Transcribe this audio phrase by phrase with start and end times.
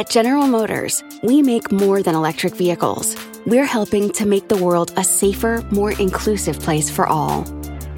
[0.00, 3.14] At General Motors, we make more than electric vehicles.
[3.44, 7.44] We're helping to make the world a safer, more inclusive place for all.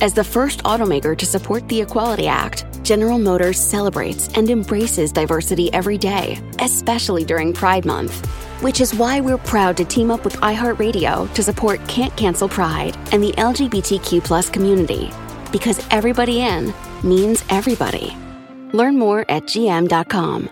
[0.00, 5.72] As the first automaker to support the Equality Act, General Motors celebrates and embraces diversity
[5.72, 8.26] every day, especially during Pride Month.
[8.62, 12.96] Which is why we're proud to team up with iHeartRadio to support Can't Cancel Pride
[13.12, 15.08] and the LGBTQ community.
[15.52, 16.74] Because everybody in
[17.04, 18.16] means everybody.
[18.72, 20.50] Learn more at gm.com.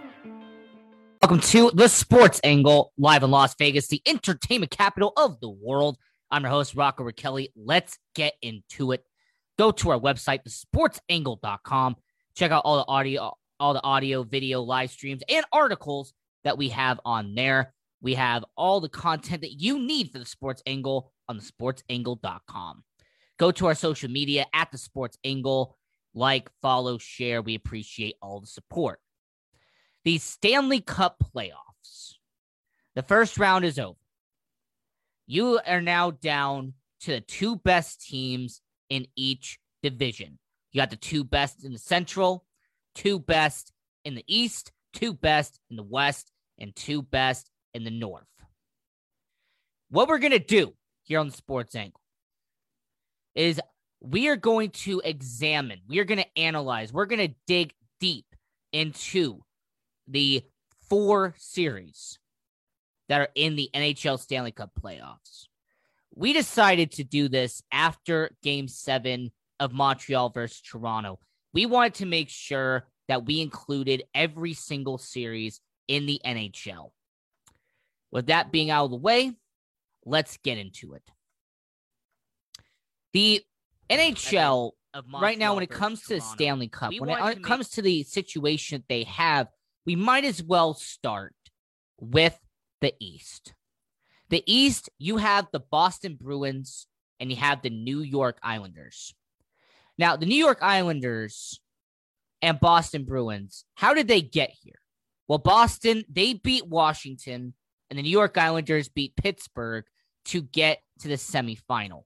[1.31, 5.97] Welcome to the Sports Angle, live in Las Vegas, the entertainment capital of the world.
[6.29, 7.52] I'm your host, Rocco Kelly.
[7.55, 9.05] Let's get into it.
[9.57, 11.95] Go to our website, thesportsangle.com.
[12.35, 16.71] Check out all the audio, all the audio, video, live streams, and articles that we
[16.71, 17.74] have on there.
[18.01, 22.83] We have all the content that you need for the Sports Angle on the sportsangle.com.
[23.38, 25.79] Go to our social media at the Sports Angle.
[26.12, 27.41] Like, follow, share.
[27.41, 28.99] We appreciate all the support.
[30.10, 32.14] The Stanley Cup playoffs.
[32.96, 33.96] The first round is over.
[35.29, 40.40] You are now down to the two best teams in each division.
[40.73, 42.45] You got the two best in the Central,
[42.96, 43.73] two best
[44.04, 48.26] in the East, two best in the West, and two best in the North.
[49.90, 52.01] What we're going to do here on the Sports Angle
[53.37, 53.60] is
[54.01, 58.26] we are going to examine, we are going to analyze, we're going to dig deep
[58.73, 59.45] into
[60.11, 60.43] the
[60.89, 62.19] four series
[63.09, 65.47] that are in the NHL Stanley Cup playoffs.
[66.15, 71.19] We decided to do this after game seven of Montreal versus Toronto.
[71.53, 76.91] We wanted to make sure that we included every single series in the NHL.
[78.12, 79.33] With that being out of the way,
[80.05, 81.03] let's get into it.
[83.12, 83.44] The
[83.88, 84.72] NHL
[85.21, 88.03] right now, when it comes to the Stanley Cup, when it, it comes to the
[88.05, 89.49] situation they have,
[89.86, 91.34] we might as well start
[91.98, 92.38] with
[92.81, 93.54] the East.
[94.28, 96.86] The East, you have the Boston Bruins
[97.19, 99.14] and you have the New York Islanders.
[99.98, 101.60] Now, the New York Islanders
[102.40, 104.80] and Boston Bruins, how did they get here?
[105.28, 107.54] Well, Boston, they beat Washington
[107.90, 109.84] and the New York Islanders beat Pittsburgh
[110.26, 112.04] to get to the semifinal.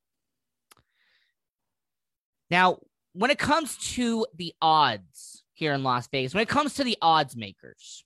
[2.50, 2.78] Now,
[3.12, 6.98] when it comes to the odds here in Las Vegas, when it comes to the
[7.00, 8.04] odds makers,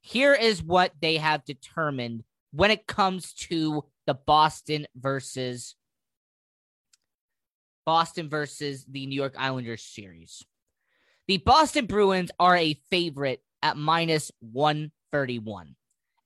[0.00, 2.22] here is what they have determined
[2.52, 5.74] when it comes to the Boston versus
[7.84, 10.44] Boston versus the New York Islanders series.
[11.26, 15.74] The Boston Bruins are a favorite at minus 131.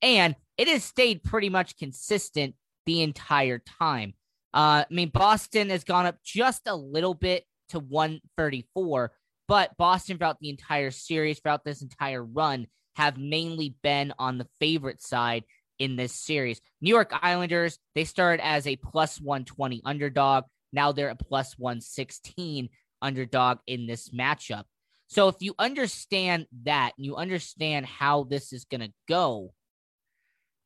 [0.02, 2.54] And it has stayed pretty much consistent
[2.84, 4.14] the entire time.
[4.54, 9.12] Uh, I mean, Boston has gone up just a little bit to 134,
[9.48, 12.66] but Boston throughout the entire series, throughout this entire run,
[12.96, 15.44] have mainly been on the favorite side
[15.78, 16.60] in this series.
[16.80, 20.44] New York Islanders, they started as a plus 120 underdog.
[20.72, 22.68] Now they're a plus 116
[23.00, 24.64] underdog in this matchup.
[25.06, 29.54] So if you understand that, and you understand how this is going to go,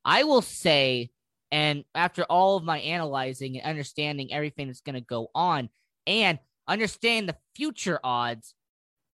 [0.04, 1.10] I will say,
[1.52, 5.68] and after all of my analyzing and understanding everything that's going to go on
[6.06, 8.54] and understand the future odds,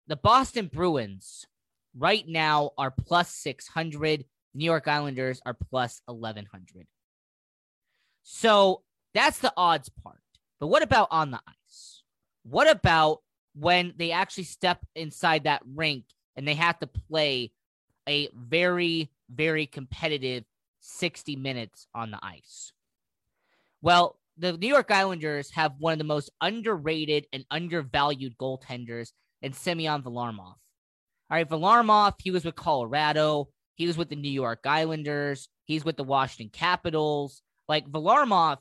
[0.08, 1.46] the Boston Bruins
[1.98, 4.26] right now are plus 600.
[4.54, 6.88] New York Islanders are plus 1100.
[8.24, 8.84] So
[9.14, 10.20] that's the odds part.
[10.60, 12.04] But what about on the ice?
[12.44, 13.22] What about
[13.54, 16.06] when they actually step inside that rink
[16.36, 17.52] and they have to play
[18.08, 20.44] a very, very competitive
[20.80, 22.72] 60 minutes on the ice.
[23.82, 29.12] Well, the New York Islanders have one of the most underrated and undervalued goaltenders
[29.42, 30.56] in Semyon Varlamov.
[31.30, 33.50] All right, Varlamov, he was with Colorado.
[33.76, 35.50] He was with the New York Islanders.
[35.66, 37.42] He's with the Washington Capitals.
[37.68, 38.58] Like Varlamov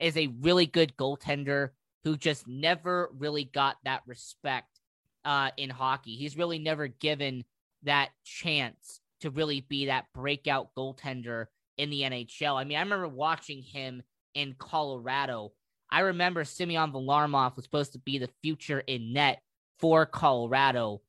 [0.00, 1.70] is a really good goaltender
[2.04, 4.80] who just never really got that respect
[5.24, 6.16] uh, in hockey.
[6.16, 7.44] He's really never given
[7.82, 11.46] that chance to really be that breakout goaltender
[11.78, 12.54] in the NHL.
[12.54, 14.02] I mean, I remember watching him
[14.34, 15.52] in Colorado.
[15.90, 19.40] I remember Semyon Varlamov was supposed to be the future in net
[19.78, 21.02] for Colorado.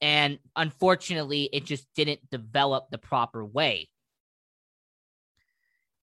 [0.00, 3.88] And unfortunately, it just didn't develop the proper way.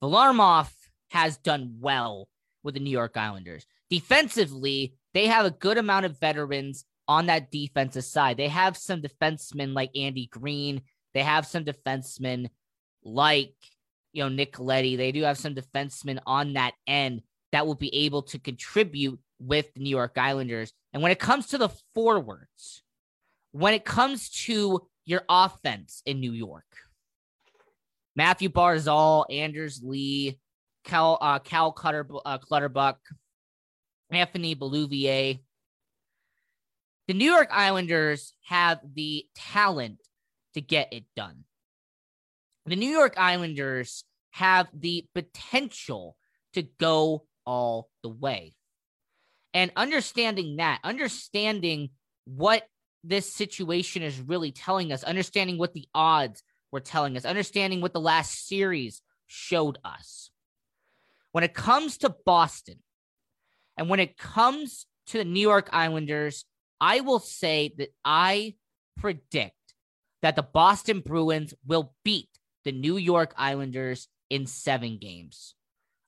[0.04, 0.70] Varlamov
[1.10, 2.28] has done well
[2.64, 3.66] with the New York Islanders.
[3.90, 8.38] Defensively, they have a good amount of veterans on that defensive side.
[8.38, 10.82] They have some defensemen like Andy Greene.
[11.14, 12.50] They have some defensemen
[13.04, 13.56] like
[14.18, 14.96] you know, Nick Leddy.
[14.96, 17.22] They do have some defensemen on that end
[17.52, 20.74] that will be able to contribute with the New York Islanders.
[20.94, 22.84] And when it comes to the forwards,
[23.52, 26.66] when it comes to your offense in New York,
[28.16, 30.40] Mathew Barzal, Anders Lee,
[30.84, 32.98] Cal, uh, Cal Cutter, uh, Clutterbuck,
[34.10, 35.40] Anthony Beauvillier.
[37.08, 40.00] The New York Islanders have the talent
[40.56, 41.44] to get it done.
[42.66, 46.18] The New York Islanders have the potential
[46.54, 48.56] to go all the way.
[49.58, 51.90] And understanding that, understanding
[52.26, 52.68] what
[53.04, 57.92] this situation is really telling us, understanding what the odds were telling us, understanding what
[57.92, 60.30] the last series showed us.
[61.32, 62.84] When it comes to Boston
[63.76, 66.46] and when it comes to the New York Islanders,
[66.80, 68.54] I will say that I
[68.96, 69.56] predict
[70.22, 72.30] that the Boston Bruins will beat
[72.64, 75.56] the New York Islanders in seven games.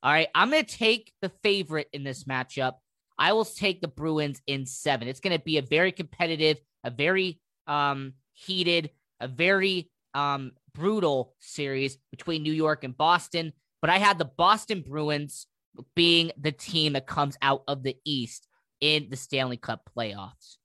[0.04, 2.74] All right, I'm going to take the favorite in this matchup.
[3.20, 5.06] I will take the Bruins in seven.
[5.06, 8.90] It's going to be a very competitive, a very um, heated,
[9.20, 13.52] a very um, brutal series between New York and Boston.
[13.82, 15.46] But I had the Boston Bruins
[15.94, 18.48] being the team that comes out of the East
[18.80, 20.56] in the Stanley Cup playoffs.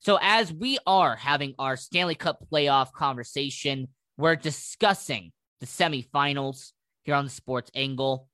[0.00, 6.72] So, as we are having our Stanley Cup playoff conversation, we're discussing the semifinals
[7.04, 8.28] here on the sports angle.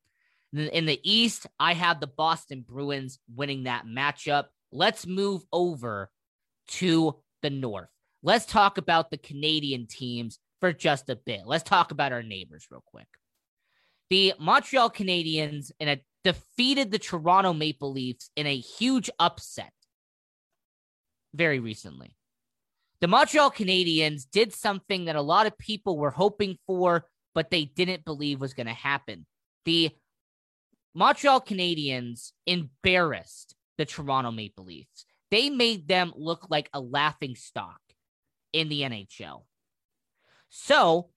[0.55, 4.45] In the East, I have the Boston Bruins winning that matchup.
[4.71, 6.11] Let's move over
[6.69, 7.89] to the North.
[8.23, 11.43] Let's talk about the Canadian teams for just a bit.
[11.45, 13.09] Let's talk about our neighbors real quick.
[14.11, 19.73] The Montreal Canadiens in a defeated the Toronto Maple Leafs in a huge upset
[21.35, 22.17] very recently.
[23.01, 27.65] The Montreal Canadiens did something that a lot of people were hoping for, but they
[27.65, 29.27] didn't believe was going to happen.
[29.67, 29.91] The
[30.95, 35.07] Montreal Canadiens embarrassed the Toronto Maple Leafs.
[35.31, 37.81] They made them look like a laughing stock
[38.53, 39.43] in the NHL.
[40.49, 41.11] So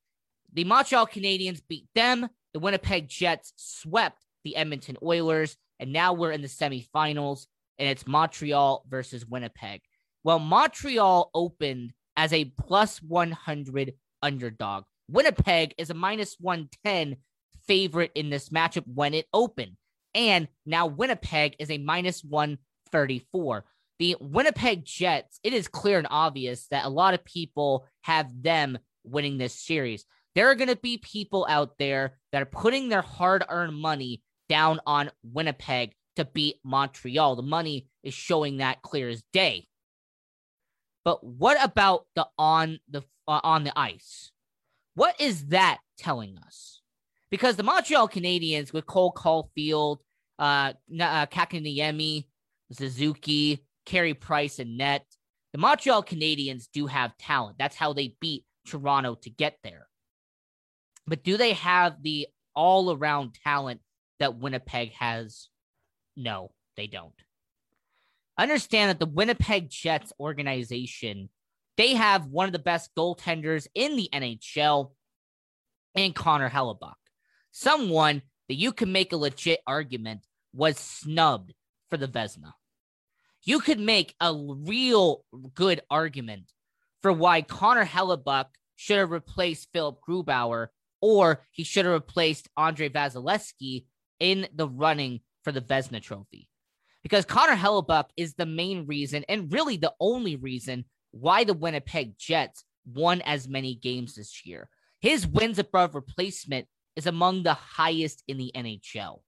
[0.52, 2.28] the Montreal Canadiens beat them.
[2.54, 5.56] The Winnipeg Jets swept the Edmonton Oilers.
[5.80, 7.46] And now we're in the semifinals,
[7.78, 9.82] and it's Montreal versus Winnipeg.
[10.24, 14.86] Well, Montreal opened as a plus 100 underdog.
[15.08, 17.18] Winnipeg is a minus 110
[17.68, 19.78] favorite in this matchup when it opened.
[20.14, 23.66] And now Winnipeg is a minus 134.
[24.00, 28.78] The Winnipeg Jets, it is clear and obvious that a lot of people have them
[29.04, 30.06] winning this series.
[30.36, 34.22] There are going to be people out there that are putting their hard earned money
[34.50, 37.36] down on Winnipeg to beat Montreal.
[37.36, 39.68] The money is showing that clear as day.
[41.04, 44.32] But what about the on the uh, on the ice?
[44.94, 46.82] What is that telling us?
[47.30, 49.98] Because the Montreal Canadiens with Cole Caufield,
[50.40, 52.26] uh, uh Kotkaniemi,
[52.72, 55.06] Suzuki, Carey Price, and net,
[55.52, 57.58] the Montreal Canadiens do have talent.
[57.58, 59.88] That's how they beat Toronto to get there.
[61.08, 63.82] But do they have the all around talent
[64.20, 65.48] that Winnipeg has?
[66.16, 67.14] No, they don't.
[68.38, 71.30] Understand that the Winnipeg Jets organization,
[71.78, 74.92] they have one of the best goaltenders in the NHL
[75.96, 76.94] and Connor Hellebuyck.
[77.52, 81.54] Someone that you can make a legit argument was snubbed
[81.90, 82.54] for the Vezina.
[83.44, 85.24] You could make a real
[85.54, 86.52] good argument
[87.02, 90.68] for why Connor Hellebuyck should have replaced Philipp Grubauer
[91.02, 93.86] or he should have replaced Andrei Vasilevskiy
[94.20, 96.48] in the running for the Vezina Trophy.
[97.04, 102.18] Because Connor Hellebuyck is the main reason and really the only reason why the Winnipeg
[102.18, 104.70] Jets won as many games this year.
[105.00, 109.20] His wins above replacement is among the highest in the NHL.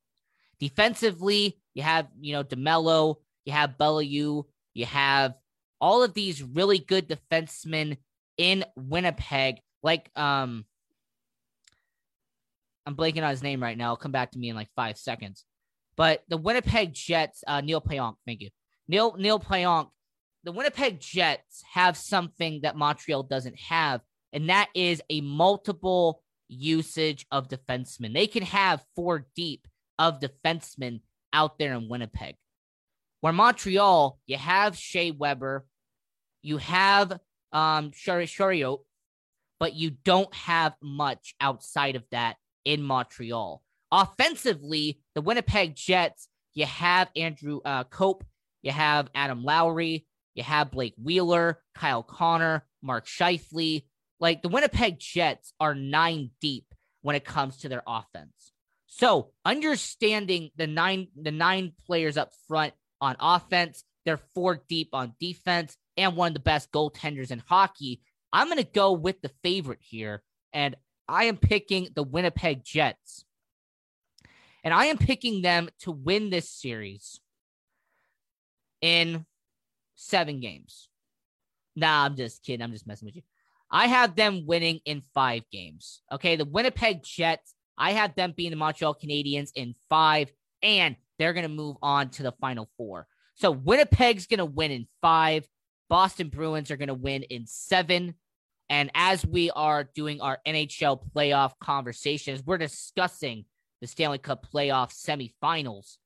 [0.60, 5.36] Defensively, you have, you know, DeMelo, you have Beaulieu, you have
[5.80, 7.98] all of these really good defensemen
[8.38, 10.66] in Winnipeg, like um
[12.86, 13.90] I'm blanking on his name right now.
[13.90, 15.46] I'll come back to me in like five seconds.
[15.96, 18.50] But the Winnipeg Jets, uh, Neil Pionk, thank you.
[18.88, 19.90] Neil Neil Pionk,
[20.44, 24.02] the Winnipeg Jets have something that Montreal doesn't have,
[24.34, 28.14] and that is a multiple usage of defensemen.
[28.14, 31.02] They can have four deep of defensemen
[31.32, 32.36] out there in Winnipeg.
[33.22, 35.66] Where Montreal, you have Shea Weber,
[36.42, 37.20] you have
[37.52, 38.80] um Chiarot,
[39.60, 43.62] but you don't have much outside of that in Montreal.
[43.92, 48.24] Offensively, the Winnipeg Jets, you have Andrew uh, Copp,
[48.62, 53.84] you have Adam Lowry, you have Blake Wheeler, Kyle Connor, Mark Scheifele,
[54.20, 56.66] like the Winnipeg Jets are nine deep
[57.02, 58.52] when it comes to their offense.
[58.88, 65.14] So understanding the nine the nine players up front on offense, they're four deep on
[65.20, 68.02] defense, and one of the best goaltenders in hockey.
[68.34, 70.24] I'm gonna go with the favorite here,
[70.54, 70.76] and
[71.08, 73.26] I am picking the Winnipeg Jets.
[74.64, 77.22] And I am picking them to win this series
[78.82, 79.26] in
[79.96, 80.90] seven games.
[81.76, 82.62] Nah, I'm just kidding.
[82.62, 83.22] I'm just messing with you.
[83.72, 86.02] I have them winning in five games.
[86.12, 86.36] Okay.
[86.36, 91.48] The Winnipeg Jets, I have them being the Montreal Canadiens in five, and they're going
[91.48, 93.08] to move on to the final four.
[93.36, 95.48] So Winnipeg's going to win in five.
[95.90, 98.16] Boston Bruins are going to win in seven.
[98.70, 103.46] And as we are doing our NHL playoff conversations, we're discussing
[103.82, 105.98] the Stanley Cup playoff semifinals.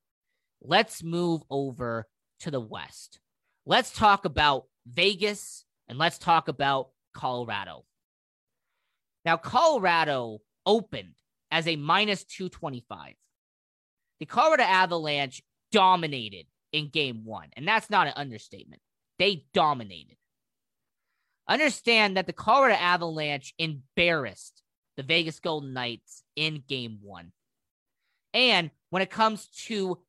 [0.61, 2.07] Let's move over
[2.41, 3.19] to the West.
[3.65, 7.85] Let's talk about Vegas and let's talk about Colorado.
[9.25, 11.15] Now, Colorado opened
[11.51, 13.13] as a minus 225.
[14.19, 15.41] The Colorado Avalanche
[15.71, 18.81] dominated in game one, and that's not an understatement.
[19.19, 20.17] They dominated.
[21.47, 24.61] Understand that the Colorado Avalanche embarrassed
[24.95, 27.31] the Vegas Golden Knights in game one.
[28.33, 29.99] And when it comes to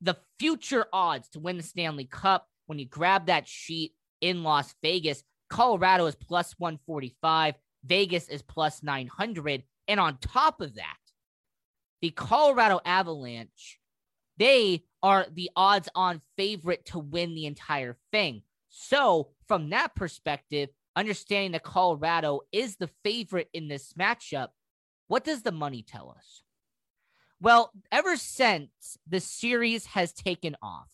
[0.00, 4.74] the future odds to win the Stanley Cup, when you grab that sheet in Las
[4.82, 9.64] Vegas, Colorado is plus 145, Vegas is plus 900.
[9.88, 10.96] And on top of that,
[12.00, 13.78] the Colorado Avalanche,
[14.38, 18.42] they are the odds on favorite to win the entire thing.
[18.68, 24.48] So, from that perspective, understanding that Colorado is the favorite in this matchup,
[25.08, 26.42] what does the money tell us?
[27.40, 30.90] Well, ever since the series has taken off,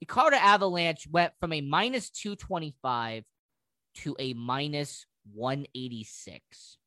[0.00, 3.24] the Colorado Avalanche went from a minus 225
[4.02, 6.78] to a minus 186.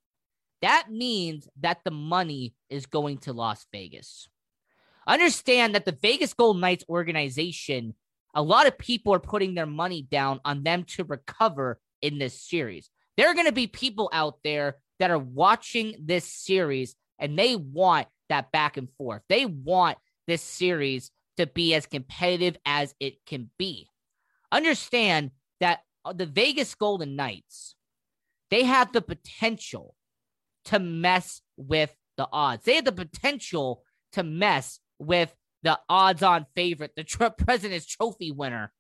[0.62, 4.30] That means that the money is going to Las Vegas.
[5.08, 7.96] Understand that the Vegas Golden Knights organization,
[8.36, 12.39] a lot of people are putting their money down on them to recover in this
[12.39, 12.89] series.
[13.18, 17.56] There are going to be people out there that are watching this series and they
[17.56, 19.22] want that back and forth.
[19.30, 23.88] They want this series to be as competitive as it can be.
[24.51, 27.75] Understand that Uh, the Vegas Golden Knights,
[28.50, 29.96] they have the potential
[30.65, 32.65] to mess with the odds.
[32.65, 38.31] They have the potential to mess with the odds on favorite, the tr- President's Trophy
[38.31, 38.72] winner.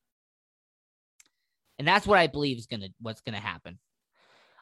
[1.79, 3.79] And that's what I believe is going to what's going to happen.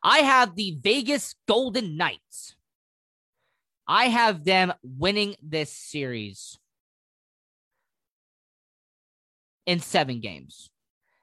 [0.01, 2.55] I have the Vegas Golden Knights
[3.91, 6.59] I have them winning this series
[9.65, 10.69] in seven games.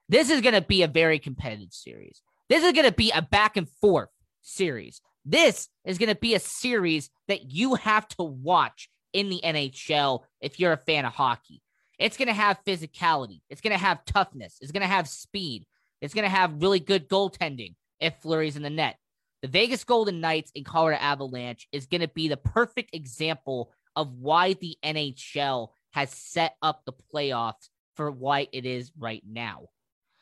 [0.09, 2.23] This is going to be a very competitive series.
[2.49, 4.09] This is going to be a back and forth
[4.43, 5.01] series.
[5.25, 10.21] This is going to be a series that you have to watch in the NHL
[10.41, 11.61] if you're a fan of hockey.
[11.99, 13.41] It's going to have physicality.
[13.51, 14.59] It's going to have toughness.
[14.61, 15.67] It's going to have speed.
[16.01, 18.97] It's going to have really good goaltending if Fleury's in the net.
[19.43, 24.13] The Vegas Golden Knights and Colorado Avalanche is going to be the perfect example of
[24.13, 29.69] why the NHL has set up the playoffs for why it is right now.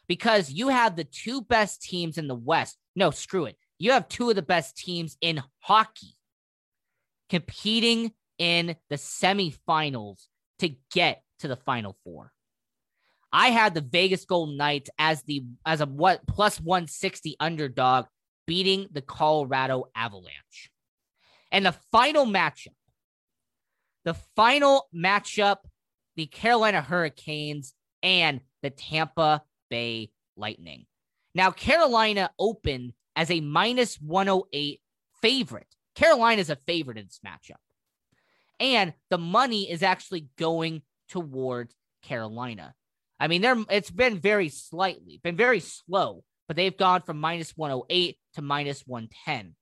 [0.07, 2.77] Because you have the two best teams in the West.
[2.95, 3.57] No, screw it.
[3.79, 6.15] You have two of the best teams in hockey
[7.31, 10.27] competing in the semifinals
[10.59, 12.33] to get to the final four.
[13.33, 18.07] I had the Vegas Golden Knights as the as a what plus 160 underdog
[18.47, 20.71] beating the Colorado Avalanche.
[21.51, 22.75] And the final matchup,
[24.05, 25.59] the final matchup,
[26.17, 30.87] the Carolina Hurricanes and the Tampa Bay Lightning.
[31.35, 34.81] Now, Carolina opened as a minus 108
[35.21, 35.69] favorite.
[35.95, 37.57] Carolina is a favorite in this matchup.
[38.61, 42.75] And the money is actually going towards Carolina.
[43.19, 47.57] I mean, they're, it's been very slightly, been very slow but they've gone from minus
[47.57, 49.55] 108 to minus 110.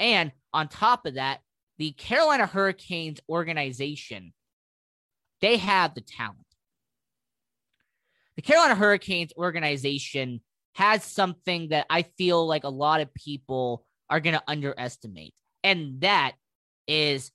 [0.00, 1.40] And on top of that,
[1.78, 4.32] the Carolina Hurricanes organization,
[5.40, 6.38] they have the talent.
[8.36, 10.40] The Carolina Hurricanes organization
[10.74, 15.34] has something that I feel like a lot of people are going to underestimate.
[15.62, 16.32] And that
[16.86, 17.30] is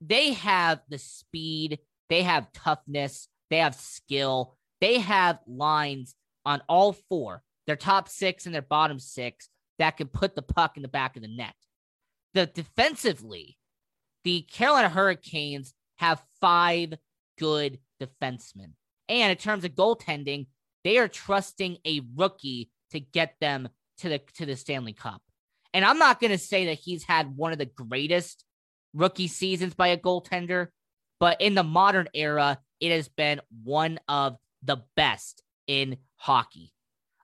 [0.00, 6.92] they have the speed, they have toughness, they have skill, they have lines on all
[7.08, 9.48] four their top six and their bottom six
[9.78, 11.54] that can put the puck in the back of the net.
[12.34, 13.58] The defensively,
[14.24, 16.94] the Carolina Hurricanes have five
[17.38, 18.72] good defensemen.
[19.10, 20.46] And in terms of goaltending,
[20.84, 25.20] they are trusting a rookie to get them to the to the Stanley Cup.
[25.74, 28.44] And I'm not going to say that he's had one of the greatest
[28.94, 30.68] rookie seasons by a goaltender,
[31.18, 36.72] but in the modern era, it has been one of the best in hockey.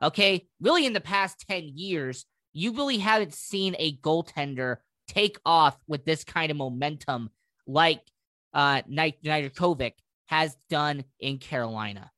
[0.02, 0.46] Okay.
[0.60, 4.78] Really, in the past 10 years, you really haven't seen a goaltender
[5.08, 7.30] take off with this kind of momentum
[7.66, 8.02] like
[8.52, 9.92] uh Nedeljkovic
[10.26, 12.10] has done in Carolina.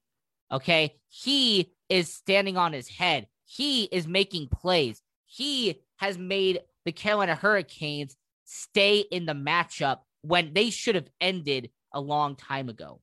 [0.52, 0.96] Okay.
[1.08, 3.26] He is standing on his head.
[3.44, 5.02] He is making plays.
[5.26, 11.70] He has made the Carolina Hurricanes stay in the matchup when they should have ended
[11.92, 13.00] a long time ago.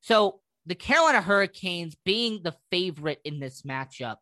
[0.00, 4.16] So, the Carolina Hurricanes being the favorite in this matchup,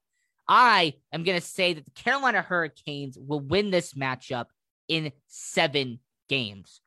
[0.48, 4.46] I am going to say that the Carolina Hurricanes will win this matchup
[4.88, 6.80] in seven games.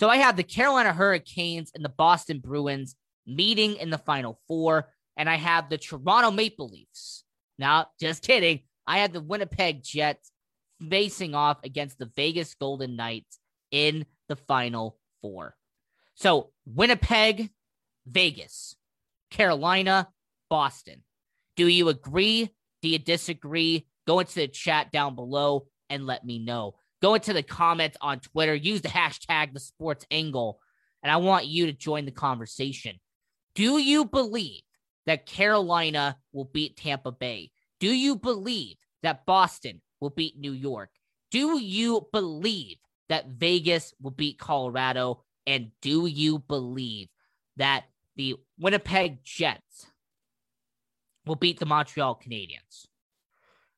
[0.00, 4.88] So I have the Carolina Hurricanes and the Boston Bruins meeting in the final four,
[5.18, 7.22] and I have the Toronto Maple Leafs.
[7.58, 8.60] Now, just kidding.
[8.86, 10.32] I have the Winnipeg Jets
[10.88, 13.38] facing off against the Vegas Golden Knights
[13.72, 15.54] in the final four.
[16.14, 17.50] So, Winnipeg,
[18.06, 18.76] Vegas,
[19.30, 20.08] Carolina,
[20.48, 21.02] Boston.
[21.56, 22.48] Do you agree?
[22.80, 23.86] Do you disagree?
[24.06, 26.76] Go into the chat down below and let me know.
[27.02, 28.54] Go into the comments on Twitter.
[28.54, 30.60] Use the hashtag the sports angle.
[31.02, 33.00] And I want you to join the conversation.
[33.54, 34.62] Do you believe
[35.06, 37.50] that Carolina will beat Tampa Bay?
[37.78, 40.90] Do you believe that Boston will beat New York?
[41.30, 42.76] Do you believe
[43.08, 45.24] that Vegas will beat Colorado?
[45.46, 47.08] And do you believe
[47.56, 47.84] that
[48.16, 49.86] the Winnipeg Jets
[51.24, 52.86] will beat the Montreal Canadiens?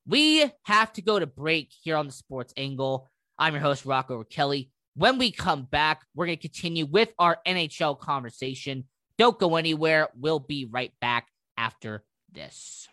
[0.06, 3.08] We have to go to break here on the Sports Angle.
[3.42, 4.70] I'm your host, Rocco Kelly.
[4.94, 8.84] When we come back, we're going to continue with our NHL conversation.
[9.18, 10.10] Don't go anywhere.
[10.14, 12.86] We'll be right back after this.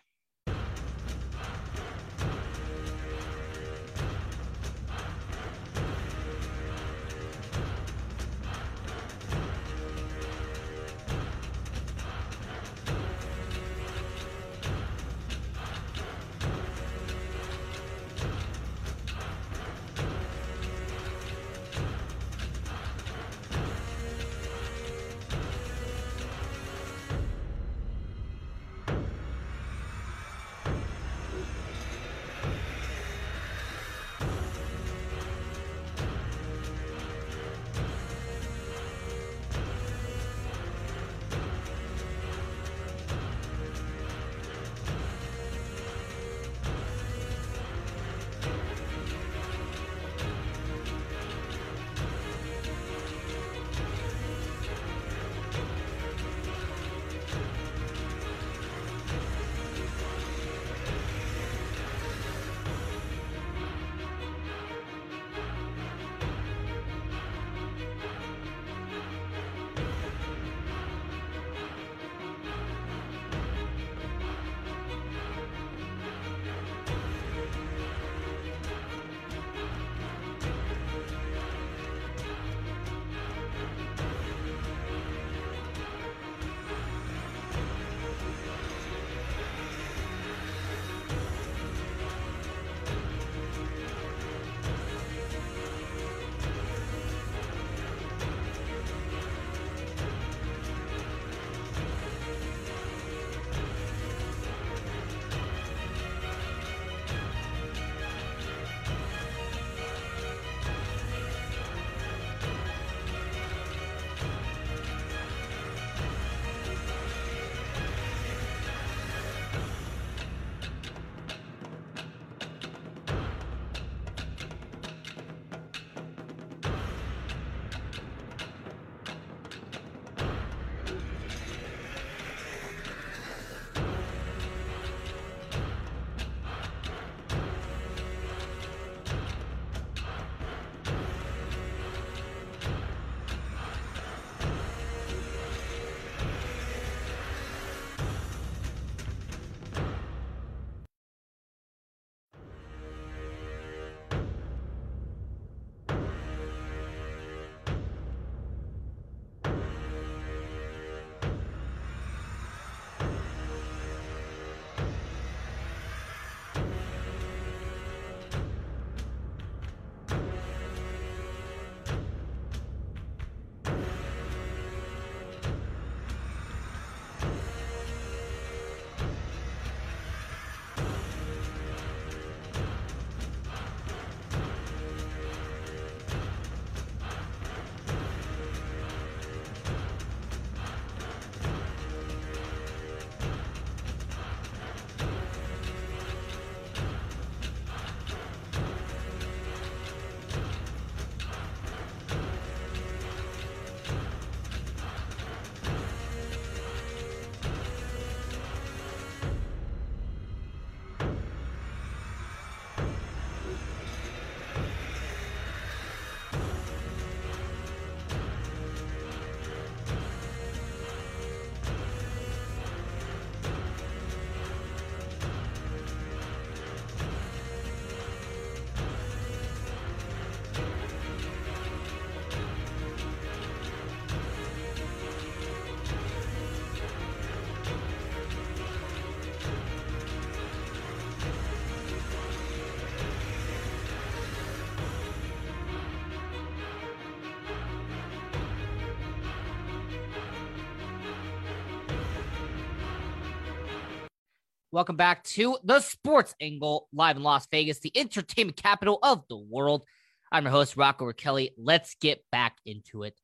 [254.72, 259.36] Welcome back to the Sports Angle live in Las Vegas, the entertainment capital of the
[259.36, 259.84] world.
[260.30, 261.50] I'm your host, Rocco Kelly.
[261.58, 263.18] Let's get back into it.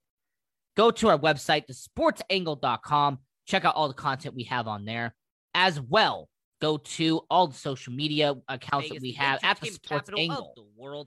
[0.76, 3.20] Go to our website, thesportsangle.com.
[3.46, 5.14] Check out all the content we have on there.
[5.54, 6.28] As well,
[6.60, 10.52] go to all the social media accounts Vegas, that we have at the Sports Angle.
[10.56, 11.06] the world.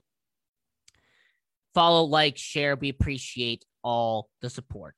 [1.74, 2.76] Follow, like, share.
[2.76, 4.94] We appreciate all the support.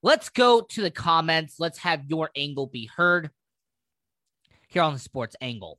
[0.00, 1.56] Let's go to the comments.
[1.58, 3.30] Let's have your angle be heard
[4.68, 5.78] here on the Sports Angle.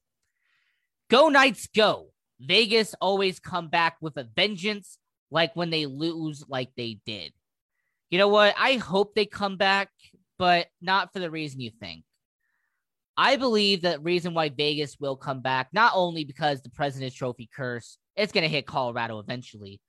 [1.09, 2.07] Go Knights, go.
[2.39, 4.97] Vegas always come back with a vengeance,
[5.31, 7.33] like when they lose, like they did.
[8.09, 8.55] You know what?
[8.57, 9.89] I hope they come back,
[10.37, 12.03] but not for the reason you think.
[13.17, 17.49] I believe that reason why Vegas will come back, not only because the President's Trophy
[17.53, 19.81] curse, it's going to hit Colorado eventually,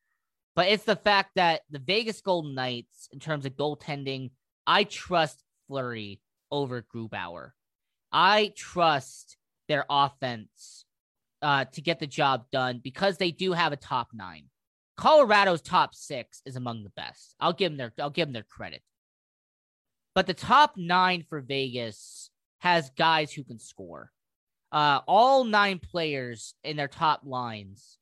[0.57, 4.31] but it's the fact that the Vegas Golden Knights, in terms of goaltending,
[4.67, 7.51] I trust Fleury over Grubauer.
[8.13, 9.37] I trust
[9.69, 10.85] their offense
[11.43, 14.45] uh, to get the job done because they do have a top nine.
[14.97, 17.35] Colorado's top six is among the best.
[17.41, 18.83] I'll give them their I'll give them their credit.
[20.15, 24.11] But the top nine for Vegas has guys who can score.
[24.73, 27.99] Uh, all nine players in their top lines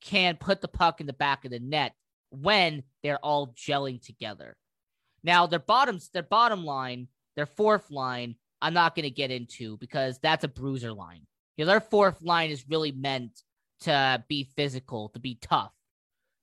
[0.00, 1.92] can put the puck in the back of the net
[2.30, 4.56] when they're all gelling together.
[5.22, 9.76] Now their bottoms, their bottom line, their fourth line, I'm not going to get into
[9.78, 11.26] because that's a bruiser line.
[11.56, 13.42] You our fourth line is really meant
[13.82, 15.72] to be physical, to be tough.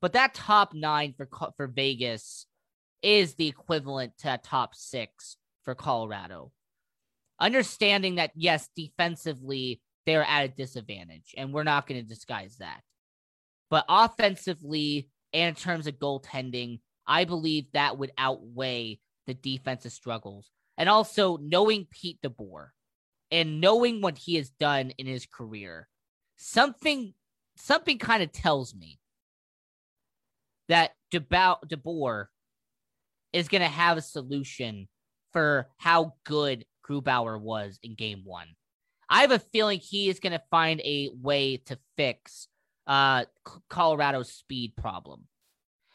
[0.02, 2.46] But that top nine for for Vegas
[3.02, 6.52] is the equivalent to top six for Colorado.
[7.40, 12.82] Understanding that yes, defensively they're at a disadvantage, and we're not going to disguise that.
[13.70, 20.50] But offensively, and in terms of goaltending, I believe that would outweigh the defensive struggles.
[20.78, 22.70] And also knowing Pete DeBoer
[23.32, 25.88] and knowing what he has done in his career,
[26.38, 27.14] something
[27.56, 29.00] something kind of tells me
[30.70, 32.28] that DeBoer, DeBoer
[33.34, 34.88] is going to have a solution
[35.34, 38.48] for how good Grubauer was in game one.
[39.10, 42.48] I have a feeling he is going to find a way to fix
[42.86, 43.26] uh,
[43.70, 45.28] Colorado's speed problem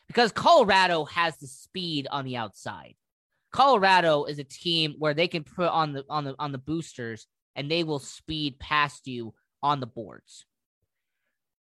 [0.07, 2.95] because Colorado has the speed on the outside.
[3.53, 7.27] Colorado is a team where they can put on the on the on the boosters
[7.55, 10.47] and they will speed past you on the boards.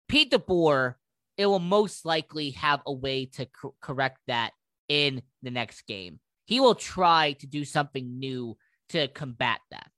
[0.08, 0.96] Pete DeBoer,
[1.38, 4.52] it will most likely have a way to co- correct that
[4.88, 6.20] in the next game.
[6.46, 8.58] He will try to do something new
[8.90, 9.90] to combat that.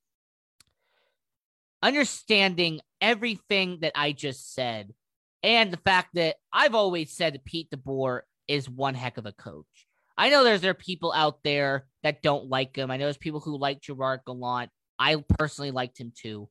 [1.82, 4.94] Understanding everything that I just said,
[5.42, 9.32] and the fact that I've always said that Pete DeBoer is one heck of a
[9.32, 9.88] coach.
[10.18, 12.92] I know there's there are people out there that don't like him.
[12.92, 14.70] I know there's people who like Gerard Gallant.
[15.00, 16.50] I personally liked him too.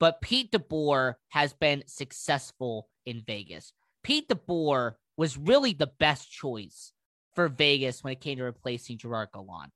[0.00, 3.72] But Pete DeBoer has been successful in Vegas.
[4.02, 6.92] Pete DeBoer was really the best choice
[7.34, 9.72] for Vegas when it came to replacing Gerard Gallant.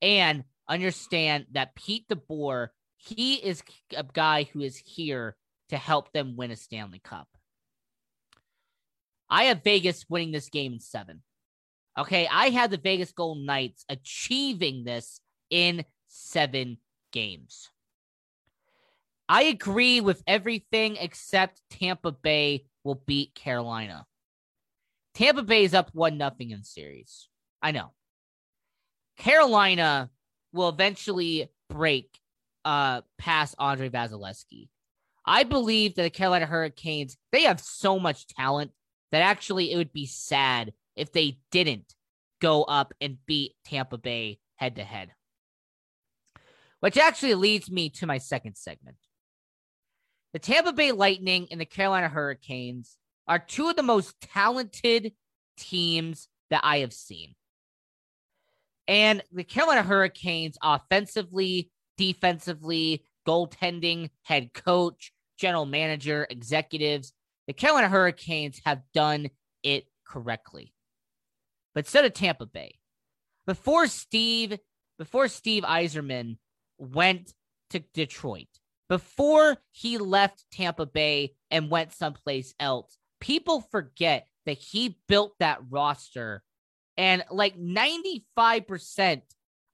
[0.00, 3.62] And understand that Pete DeBoer, he is
[3.96, 5.36] a guy who is here
[5.70, 7.28] to help them win a Stanley Cup.
[9.28, 11.22] I have Vegas winning this game in seven.
[11.98, 16.78] Okay, I had the Vegas Golden Knights achieving this in seven
[17.12, 17.70] games.
[19.28, 24.06] I agree with everything except Tampa Bay will beat Carolina.
[25.14, 27.28] Tampa Bay is up one nothing in series.
[27.60, 27.92] I know.
[29.16, 30.08] Carolina
[30.52, 32.16] will eventually break
[32.64, 34.68] uh past Andrei Vasilevskiy.
[35.26, 38.70] I believe that the Carolina Hurricanes, they have so much talent
[39.10, 41.94] that actually it would be sad if they didn't
[42.40, 45.12] go up and beat Tampa Bay head to head.
[46.80, 48.96] Which actually leads me to my second segment.
[50.32, 55.12] The Tampa Bay Lightning and the Carolina Hurricanes are two of the most talented
[55.56, 57.34] teams that I have seen.
[58.86, 67.12] And the Carolina Hurricanes, offensively, defensively, goaltending, head coach, general manager, executives,
[67.46, 69.28] the Carolina Hurricanes have done
[69.62, 70.72] it correctly.
[71.74, 72.78] But so did Tampa Bay.
[73.46, 74.58] Before Steve,
[74.98, 76.38] before Steve Yzerman
[76.78, 77.32] went
[77.70, 78.48] to Detroit,
[78.88, 85.60] before he left Tampa Bay and went someplace else, people forget that he built that
[85.70, 86.42] roster
[86.96, 89.22] and like 95%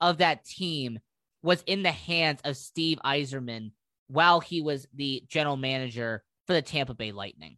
[0.00, 0.98] of that team
[1.42, 3.72] was in the hands of Steve Yzerman
[4.08, 7.56] while he was the general manager for the Tampa Bay Lightning.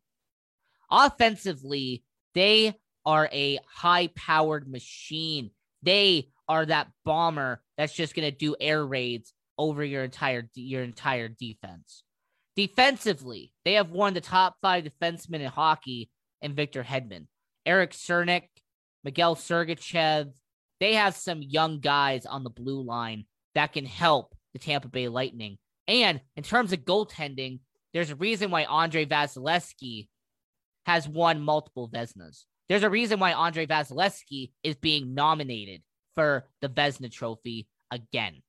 [0.91, 5.51] Offensively, they are a high powered machine.
[5.83, 10.83] They are that bomber that's just going to do air raids over your entire your
[10.83, 12.03] entire defense.
[12.57, 16.11] Defensively, they have of the top five defensemen in hockey
[16.43, 17.27] in Victor Hedman,
[17.65, 18.49] Erik Cernak,
[19.05, 20.33] Mikhail Sergachev.
[20.81, 25.09] They have some young guys on the blue line that can help the Tampa Bay
[25.09, 25.59] Lightning.
[25.89, 27.61] And in terms of goaltending,
[27.93, 30.09] there's a reason why Andrei Vasilevskiy
[30.85, 32.45] has won multiple Vezinas.
[32.69, 35.83] There's a reason why Andrei Vasilevskiy is being nominated
[36.15, 38.43] for the Vezina Trophy again.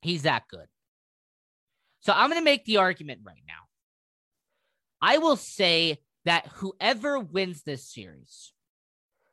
[0.00, 0.66] He's that good.
[2.00, 3.54] So I'm going to make the argument right now.
[5.00, 8.52] I will say that whoever wins this series,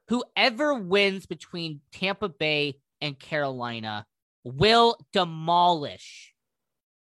[0.10, 4.06] whoever wins between Tampa Bay and Carolina,
[4.44, 6.34] will demolish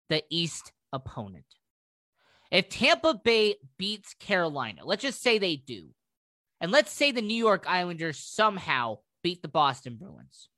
[0.09, 1.45] the East opponent.
[2.51, 5.89] If Tampa Bay beats Carolina, let's just say they do,
[6.59, 10.49] and let's say the New York Islanders somehow beat the Boston Bruins,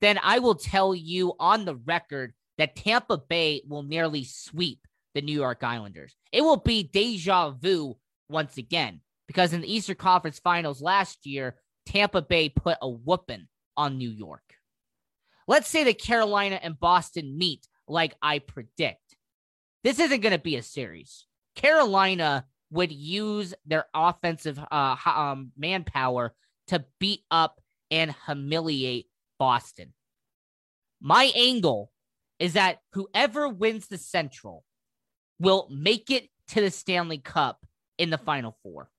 [0.00, 5.22] then I will tell you on the record that Tampa Bay will nearly sweep the
[5.22, 6.14] New York Islanders.
[6.32, 7.96] It will be deja vu
[8.28, 13.48] once again because in the Eastern Conference Finals last year, Tampa Bay put a whooping
[13.76, 14.42] on New York.
[15.48, 19.16] Let's say that Carolina and Boston meet like I predict.
[19.84, 21.26] This isn't going to be a series.
[21.54, 26.34] Carolina would use their offensive uh, um, manpower
[26.68, 29.06] to beat up and humiliate
[29.38, 29.92] Boston.
[31.00, 31.92] My angle
[32.38, 34.64] is that whoever wins the Central
[35.38, 37.64] will make it to the Stanley Cup
[37.98, 38.90] in the Final Four.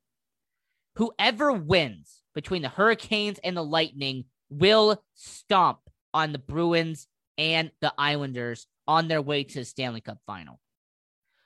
[0.95, 5.79] Whoever wins between the Hurricanes and the Lightning will stomp
[6.13, 10.59] on the Bruins and the Islanders on their way to the Stanley Cup final.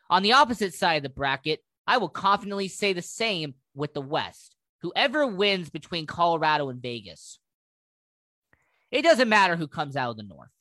[0.10, 4.00] On the opposite side of the bracket, I will confidently say the same with the
[4.00, 4.56] West.
[4.82, 7.38] Whoever wins between Colorado and Vegas,
[8.92, 10.54] it doesn't matter who comes out of the North.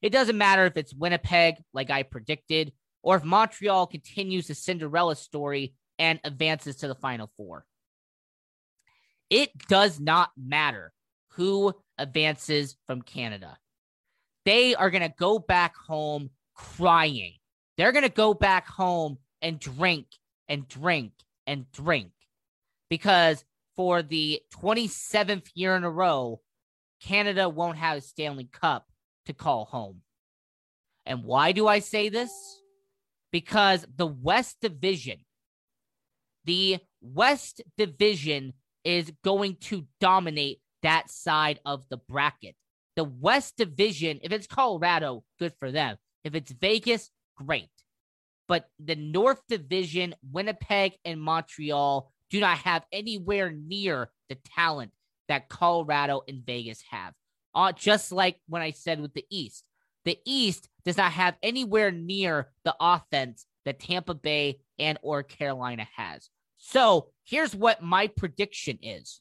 [0.00, 5.16] It doesn't matter if it's Winnipeg, like I predicted, or if Montreal continues the Cinderella
[5.16, 7.66] story and advances to the Final Four.
[9.30, 10.92] It does not matter
[11.30, 13.58] who advances from Canada.
[14.44, 17.32] They are going to go back home crying.
[17.76, 20.06] They're going to go back home and drink
[20.50, 21.12] and drink
[21.46, 22.10] and drink
[22.90, 23.44] because
[23.76, 26.42] for the 27th year in a row,
[27.00, 28.86] Canada won't have a Stanley Cup
[29.24, 30.02] to call home.
[31.06, 32.30] And why do I say this?
[33.32, 35.20] Because the West Division,
[36.44, 38.52] the West Division
[38.84, 42.56] is going to dominate that side of the bracket.
[42.96, 45.96] The West Division, if it's Colorado, good for them.
[46.24, 47.70] If it's Vegas, great.
[48.50, 54.90] But the North Division, Winnipeg and Montreal do not have anywhere near the talent
[55.28, 57.14] that Colorado and Vegas have.
[57.54, 59.62] Uh, just like when I said with the East,
[60.04, 65.86] the East does not have anywhere near the offense that Tampa Bay and or Carolina
[65.94, 66.28] has.
[66.56, 69.20] So here's what my prediction is.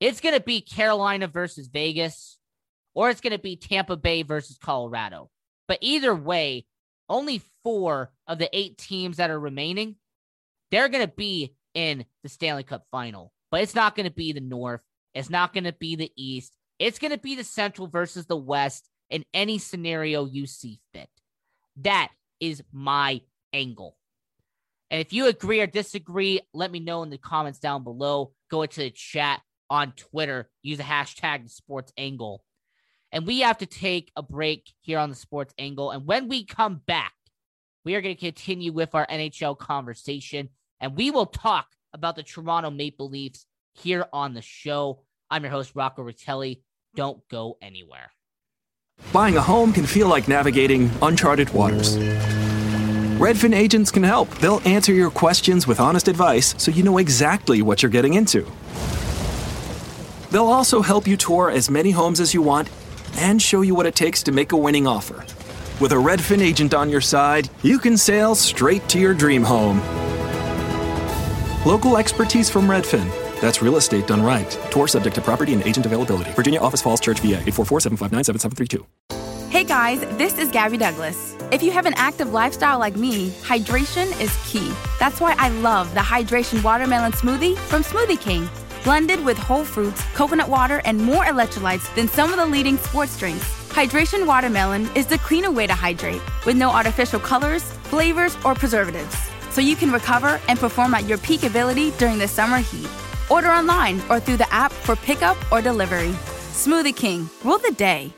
[0.00, 2.36] It's going to be Carolina versus Vegas,
[2.92, 5.30] or it's going to be Tampa Bay versus Colorado.
[5.66, 6.66] But either way,
[7.08, 9.96] only four of the eight teams that are remaining,
[10.70, 13.32] they're going to be in the Stanley Cup final.
[13.50, 14.82] But it's not going to be the North.
[15.14, 16.54] It's not going to be the East.
[16.78, 21.08] It's going to be the Central versus the West in any scenario you see fit.
[21.76, 23.96] That is my angle.
[24.90, 28.32] And if you agree or disagree, let me know in the comments down below.
[28.50, 30.48] Go into the chat on Twitter.
[30.62, 32.42] Use the hashtag sports angle.
[33.12, 35.90] And we have to take a break here on the sports angle.
[35.90, 37.14] And when we come back,
[37.84, 40.50] we are going to continue with our NHL conversation.
[40.80, 45.00] And we will talk about the Toronto Maple Leafs here on the show.
[45.30, 46.60] I'm your host, Rocco Ritelli.
[46.94, 48.10] Don't go anywhere.
[49.12, 51.96] Buying a home can feel like navigating uncharted waters.
[51.96, 54.28] Redfin agents can help.
[54.36, 58.46] They'll answer your questions with honest advice so you know exactly what you're getting into.
[60.30, 62.68] They'll also help you tour as many homes as you want
[63.16, 65.24] and show you what it takes to make a winning offer.
[65.80, 69.78] With a Redfin agent on your side, you can sail straight to your dream home.
[71.64, 73.08] Local expertise from Redfin.
[73.40, 74.50] That's real estate done right.
[74.70, 76.32] Tour subject to property and agent availability.
[76.32, 78.86] Virginia Office Falls Church, VA, 844 759 7732.
[79.50, 81.34] Hey guys, this is Gabby Douglas.
[81.50, 84.70] If you have an active lifestyle like me, hydration is key.
[85.00, 88.46] That's why I love the Hydration Watermelon Smoothie from Smoothie King.
[88.88, 93.18] Blended with whole fruits, coconut water, and more electrolytes than some of the leading sports
[93.18, 93.44] drinks.
[93.68, 99.14] Hydration Watermelon is the cleaner way to hydrate, with no artificial colors, flavors, or preservatives.
[99.50, 102.88] So you can recover and perform at your peak ability during the summer heat.
[103.28, 106.12] Order online or through the app for pickup or delivery.
[106.52, 108.14] Smoothie King, rule the day.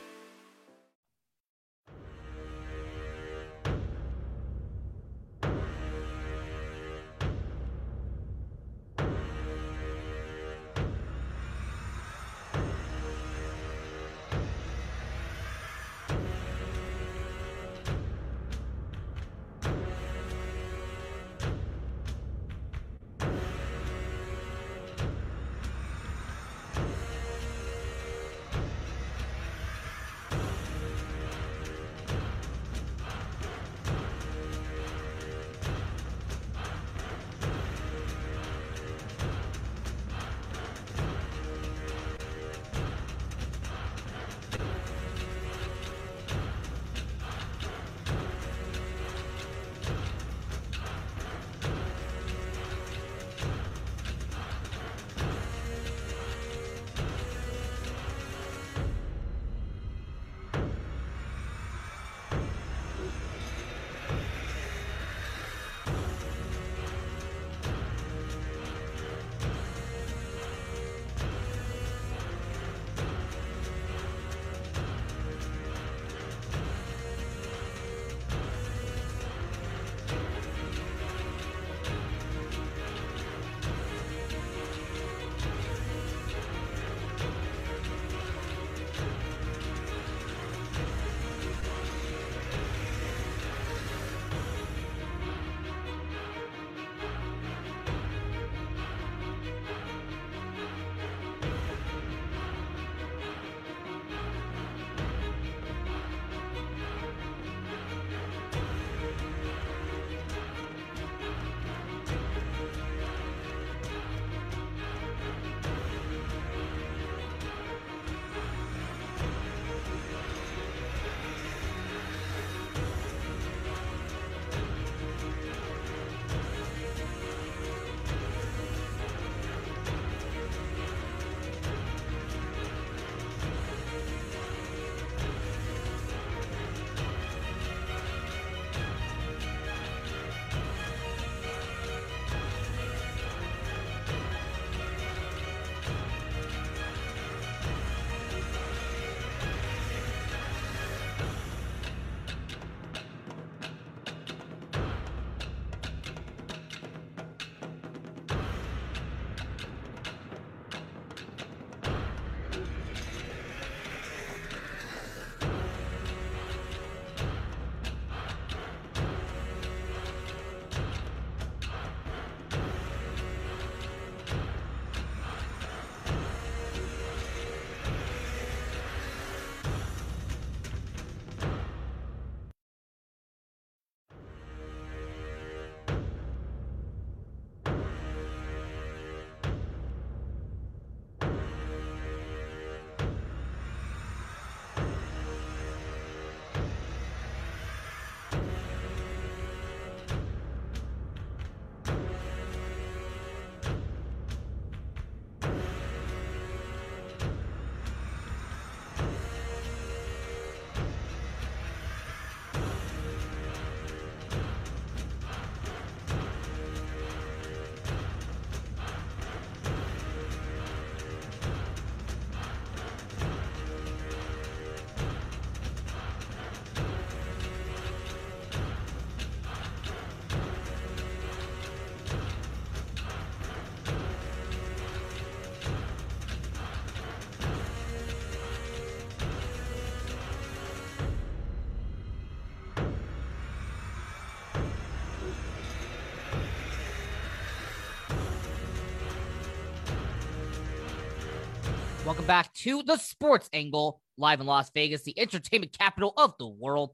[252.11, 256.45] Welcome back to the Sports Angle, live in Las Vegas, the entertainment capital of the
[256.45, 256.91] world.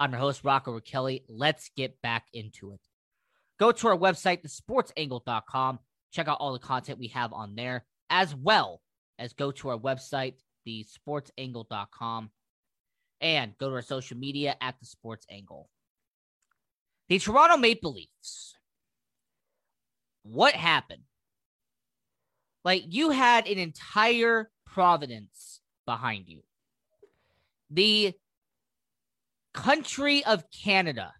[0.00, 1.22] I'm your host, Rocco Kelly.
[1.28, 2.80] Let's get back into it.
[3.60, 5.78] Go to our website, thesportsangle.com.
[6.10, 8.82] Check out all the content we have on there, as well
[9.20, 10.34] as go to our website,
[10.66, 12.30] thesportsangle.com,
[13.20, 15.70] and go to our social media at the Sports Angle.
[17.08, 18.56] The Toronto Maple Leafs.
[20.24, 21.02] What happened?
[22.64, 26.42] Like you had an entire Providence behind you.
[27.70, 28.12] The
[29.54, 31.14] country of Canada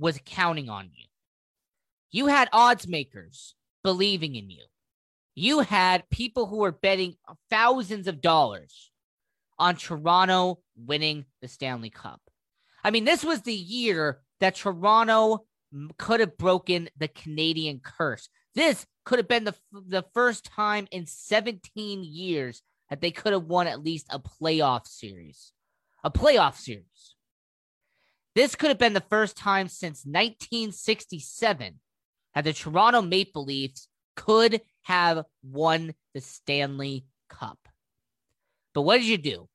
[0.00, 1.04] was counting on you.
[2.10, 4.64] You had odds makers believing in you.
[5.36, 7.14] You had people who were betting
[7.48, 8.90] thousands of dollars
[9.60, 12.20] on Toronto winning the Stanley Cup.
[12.82, 15.44] I mean, this was the year that Toronto
[15.98, 18.28] could have broken the Canadian curse.
[18.56, 22.60] This could have been the, the first time in 17 years
[22.90, 25.52] that they could have won at least a playoff series.
[26.04, 27.14] A playoff series.
[28.34, 31.80] This could have been the first time since 1967
[32.34, 37.58] that the Toronto Maple Leafs could have won the Stanley Cup.
[38.74, 39.48] But what did you do?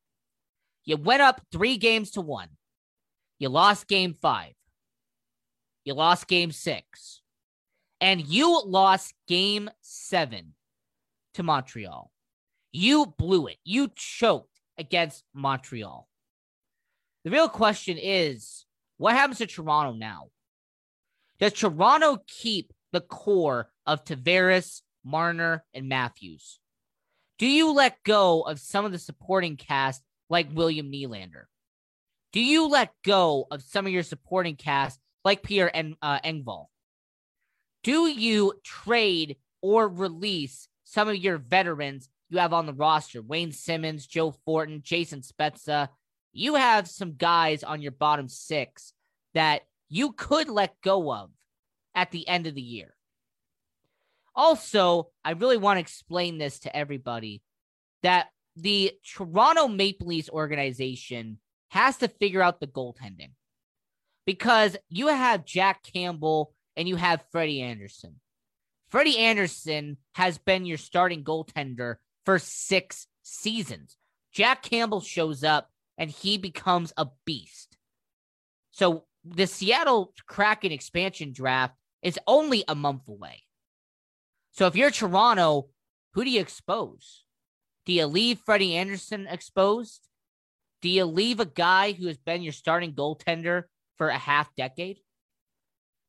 [0.84, 2.48] You went up three games to one.
[3.38, 4.52] You lost game five.
[5.84, 7.22] You lost game six.
[8.00, 10.54] And you lost game seven
[11.34, 12.10] to Montreal.
[12.76, 13.58] You blew it.
[13.62, 16.08] You choked against Montreal.
[17.22, 18.66] The real question is
[18.96, 20.30] what happens to Toronto now?
[21.38, 26.58] Does Toronto keep the core of Tavares, Marner, and Matthews?
[27.38, 31.44] Do you let go of some of the supporting cast like William Nylander?
[32.32, 36.66] Do you let go of some of your supporting cast like Pierre en- uh, Engvall?
[37.84, 43.22] Do you trade or release some of your veterans you have on the roster?
[43.22, 45.88] Wayne Simmonds, Joe Thornton, Jason Spezza.
[46.32, 48.92] You have some guys on your bottom six
[49.34, 51.30] that you could let go of
[51.94, 52.94] at the end of the year.
[54.34, 57.40] Also, I really want to explain this to everybody
[58.02, 63.30] that the Toronto Maple Leafs organization has to figure out the goaltending
[64.26, 68.16] because you have Jack Campbell and you have Freddie Andersen.
[68.88, 73.96] Freddie Andersen has been your starting goaltender for six seasons.
[74.32, 77.76] Jack Campbell shows up and he becomes a beast.
[78.72, 83.42] So the Seattle Kraken expansion draft is only a month away.
[84.52, 85.68] So if you're Toronto,
[86.12, 87.24] who do you expose?
[87.86, 90.08] Do you leave Freddie Andersen exposed?
[90.82, 93.64] Do you leave a guy who has been your starting goaltender
[93.96, 94.98] for a half decade?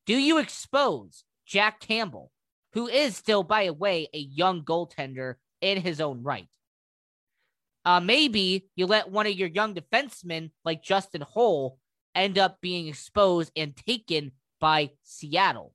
[0.06, 2.30] Do you expose Jack Campbell,
[2.72, 6.48] who is still, by the way, a young goaltender in his own right?
[7.84, 11.78] Uh, maybe you let one of your young defensemen, like Justin Holl,
[12.16, 15.72] end up being exposed and taken by Seattle.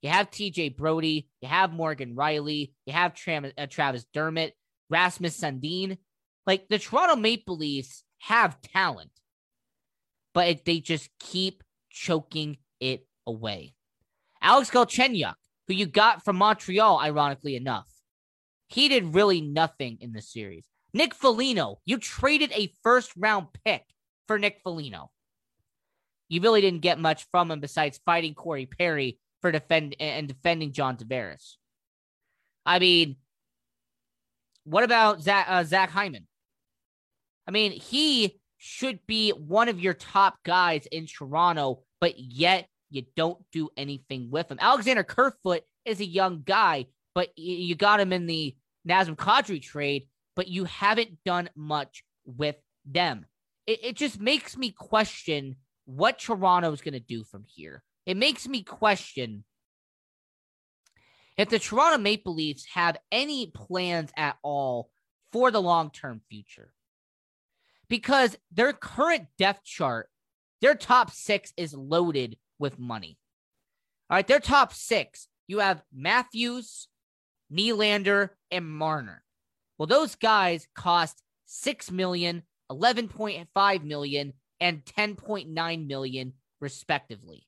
[0.00, 4.54] You have TJ Brodie, you have Morgan Rielly, you have Tra- uh, Travis Dermott,
[4.90, 5.98] Rasmus Sandin.
[6.46, 9.12] Like the Toronto Maple Leafs have talent,
[10.34, 13.74] but it, they just keep choking it away.
[14.40, 15.34] Alex Galchenyuk,
[15.68, 17.86] who you got from Montreal, ironically enough,
[18.72, 20.66] he did really nothing in the series.
[20.94, 23.84] Nick Foligno, you traded a first round pick
[24.26, 25.10] for Nick Foligno
[26.32, 30.72] you really didn't get much from him besides fighting Corey Perry for defend and defending
[30.72, 31.56] John Tavares.
[32.64, 33.16] I mean,
[34.64, 36.26] what about Zach, uh, Zach Hyman?
[37.46, 43.02] I mean, he should be one of your top guys in Toronto, but yet you
[43.14, 44.56] don't do anything with him.
[44.58, 48.56] Alexander Kerfoot is a young guy, but you got him in the
[48.88, 53.26] Nazem Kadri trade, but you haven't done much with them.
[53.66, 57.82] It, it just makes me question what Toronto is going to do from here.
[58.06, 59.44] It makes me question
[61.36, 64.90] if the Toronto Maple Leafs have any plans at all
[65.32, 66.72] for the long term future.
[67.88, 70.08] Because their current depth chart,
[70.60, 73.18] their top six is loaded with money.
[74.08, 76.88] All right, their top six, you have Matthews,
[77.52, 79.22] Nylander, and Marner.
[79.78, 87.46] Well, those guys cost 6 million, 11.5 million, and 10.9 million respectively.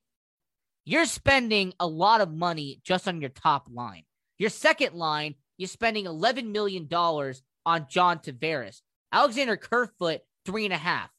[0.83, 4.03] You're spending a lot of money just on your top line.
[4.37, 8.81] Your second line, you're spending $11 million on John Tavares.
[9.11, 11.09] Alexander Kerfoot, three and a half.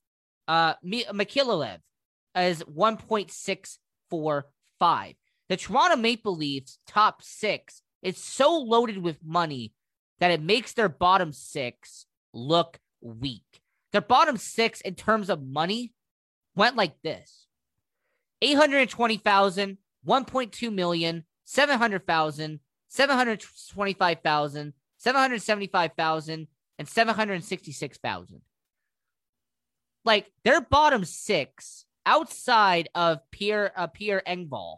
[0.47, 1.79] Uh, Mikheyev
[2.37, 5.17] is 1.645.
[5.49, 9.73] The Toronto Maple Leafs top six is so loaded with money
[10.21, 13.61] that it makes their bottom six look weak.
[13.91, 15.93] Their bottom six in terms of money
[16.55, 17.47] went like this
[18.43, 26.47] 820,000, 1.2 million, 700,000, 725,000, 775,000,
[26.79, 28.41] and 766,000.
[30.05, 34.77] Like their bottom six outside of Pierre uh, Pierre Engvall,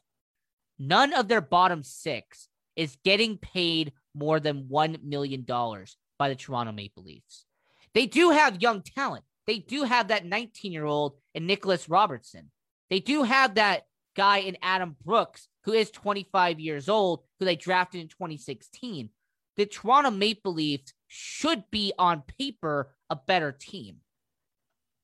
[0.79, 2.49] none of their bottom six
[2.79, 7.45] is getting paid more than $1 million by the Toronto Maple Leafs.
[7.93, 9.24] They do have young talent.
[9.47, 12.51] They do have that 19 year old in Nicholas Robertson.
[12.89, 13.83] They do have that
[14.16, 19.11] guy in Adam Brooks, who is 25 years old, who they drafted in 2016.
[19.57, 23.97] The Toronto Maple Leafs should be on paper a better team.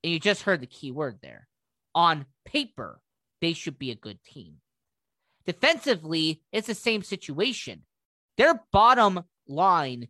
[0.04, 1.48] And you just heard the key word there.
[1.94, 3.00] On paper,
[3.40, 4.56] they should be a good team.
[5.46, 7.82] Defensively, it's the same situation.
[8.36, 10.08] Their bottom line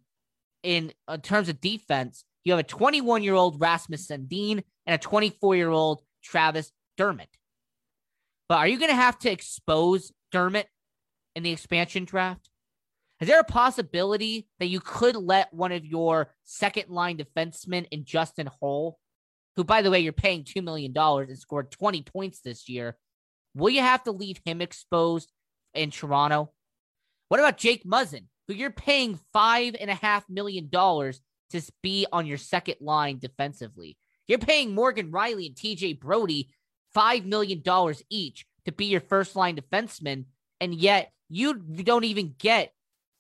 [0.62, 4.99] in, in terms of defense, you have a 21 year old Rasmus Sandin and a
[4.99, 7.28] 24 year old Travis Dermott.
[8.49, 10.68] But are you going to have to expose Dermott
[11.35, 12.51] in the expansion draft?
[13.20, 18.05] Is there a possibility that you could let one of your second line defensemen in
[18.05, 18.99] Justin Holl,
[19.57, 22.97] who, by the way, you're paying $2 million and scored 20 points this year,
[23.55, 25.30] will you have to leave him exposed
[25.74, 26.52] in Toronto?
[27.28, 33.18] What about Jake Muzzin, who you're paying $5.5 million to be on your second line
[33.18, 33.96] defensively?
[34.26, 36.50] You're paying Morgan Rielly and TJ Brodie
[36.96, 37.62] $5 million
[38.09, 40.24] each to be your first line defenseman,
[40.61, 42.72] and yet you don't even get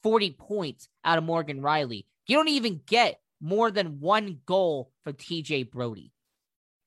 [0.02, 2.06] 40 points out of Morgan Rielly.
[2.26, 6.12] You don't even get more than one goal for TJ Brodie.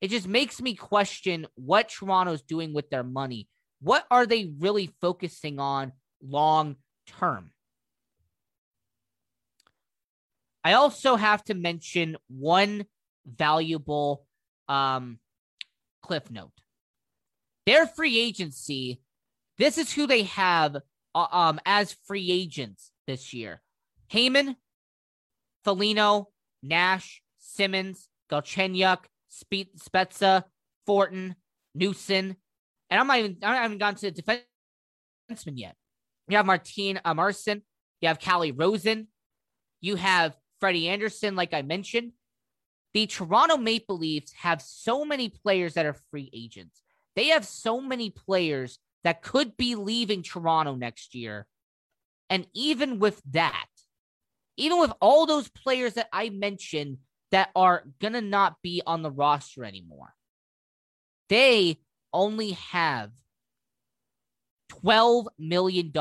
[0.02, 3.48] It just makes me question what Toronto's doing with their money.
[3.82, 6.76] What are they really focusing on long
[7.08, 7.52] term?
[10.64, 12.86] I also have to mention one
[13.26, 14.26] valuable
[14.68, 15.20] um,
[16.04, 16.52] cliff note.
[17.66, 19.02] Their free agency,
[19.58, 20.78] this is who they have
[21.16, 23.62] uh, um, as free agents this year.
[24.12, 24.56] Hyman,
[25.64, 26.30] Foligno,
[26.64, 29.00] Nash, Simmonds, Galchenyuk,
[29.30, 30.44] Spe- Spezza,
[30.86, 31.36] Fortin,
[31.76, 32.36] Newson,
[32.90, 35.76] and I'm not even I haven't gone to the defenseman yet.
[36.28, 37.62] You have Martin uh, Marson,
[38.02, 39.08] you have Calle Rosen,
[39.82, 42.14] you have Freddie Andersen, like I mentioned.
[42.94, 46.82] The Toronto Maple Leafs have so many players that are free agents.
[47.16, 51.46] They have so many players that could be leaving Toronto next year.
[52.30, 53.68] And even with that,
[54.58, 56.98] even with all those players that I mentioned
[57.32, 60.14] that are going to not be on the roster anymore,
[61.30, 61.80] they
[62.14, 63.12] only have
[64.84, 65.92] $12 million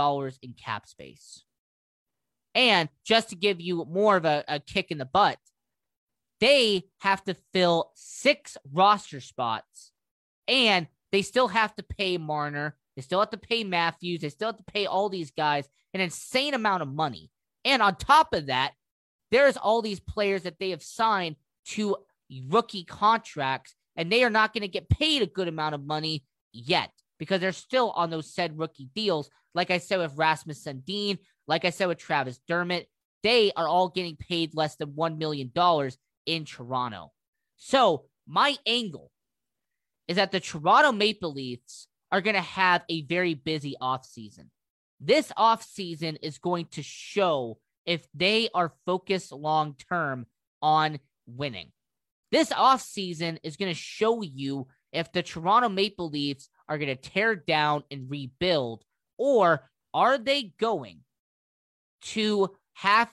[0.43, 1.43] in cap space.
[2.55, 5.39] And just to give you more of a, a kick in the butt,
[6.41, 9.93] they have to fill six roster spots
[10.49, 12.77] and they still have to pay Marner.
[12.95, 14.21] They still have to pay Matthews.
[14.21, 17.31] They still have to pay all these guys an insane amount of money.
[17.65, 18.73] And on top of that,
[19.31, 21.97] there's all these players that they have signed to
[22.49, 26.25] rookie contracts, and they are not going to get paid a good amount of money
[26.53, 29.31] yet because they're still on those said rookie deals.
[29.55, 32.89] Like I said with Rasmus Sandin, like I said with Travis Dermott,
[33.23, 35.51] they are all getting paid less than $1 million
[36.27, 37.13] in Toronto.
[37.57, 39.11] So, my angle
[40.09, 44.49] is that the Toronto Maple Leafs are going to have a very busy offseason.
[45.01, 50.27] This offseason is going to show if they are focused long term
[50.61, 51.73] on winning.
[52.33, 56.97] This offseason is going to show you if the Toronto Maple Leafs are going to
[56.97, 58.85] tear down and rebuild,
[59.17, 61.01] or are they going
[62.03, 63.11] to have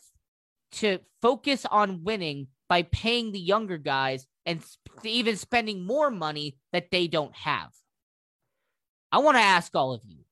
[0.74, 4.63] to focus on winning by paying the younger guys and
[5.03, 7.69] even spending more money that they don't have.
[9.11, 10.26] I want to ask all of you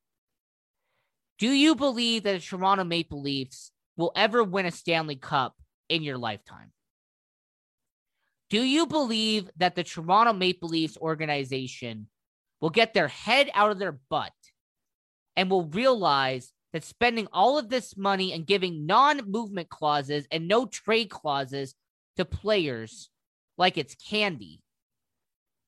[1.38, 3.72] do you believe that the Toronto Maple Leafs
[4.02, 5.56] will ever win a Stanley Cup
[5.88, 6.72] in your lifetime?
[8.49, 12.08] Do you believe that the Toronto Maple Leafs organization
[12.60, 14.34] will get their head out of their butt
[15.38, 20.47] and will realize that spending all of this money and giving non movement clauses and
[20.47, 21.76] no trade clauses
[22.18, 23.10] to players
[23.58, 24.64] like it's candy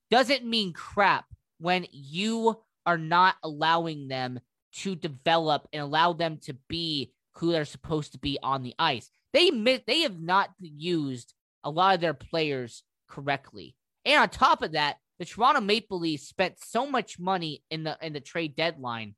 [0.09, 1.25] doesn't mean crap
[1.59, 4.39] when you are not allowing them
[4.73, 9.09] to develop and allow them to be who they're supposed to be on the ice.
[9.34, 9.49] They
[9.88, 13.75] they have not used a lot of their players correctly.
[14.05, 17.97] And on top of that, the Toronto Maple Leafs spent so much money in the
[18.01, 19.15] in the trade deadline.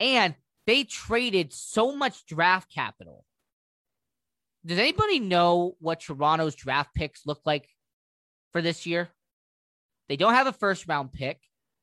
[0.00, 0.34] And
[0.66, 3.24] they traded so much draft capital
[4.64, 7.68] Does anybody know what Toronto's draft picks look like
[8.52, 9.10] for this year?
[10.08, 11.40] They don't have a first round pick.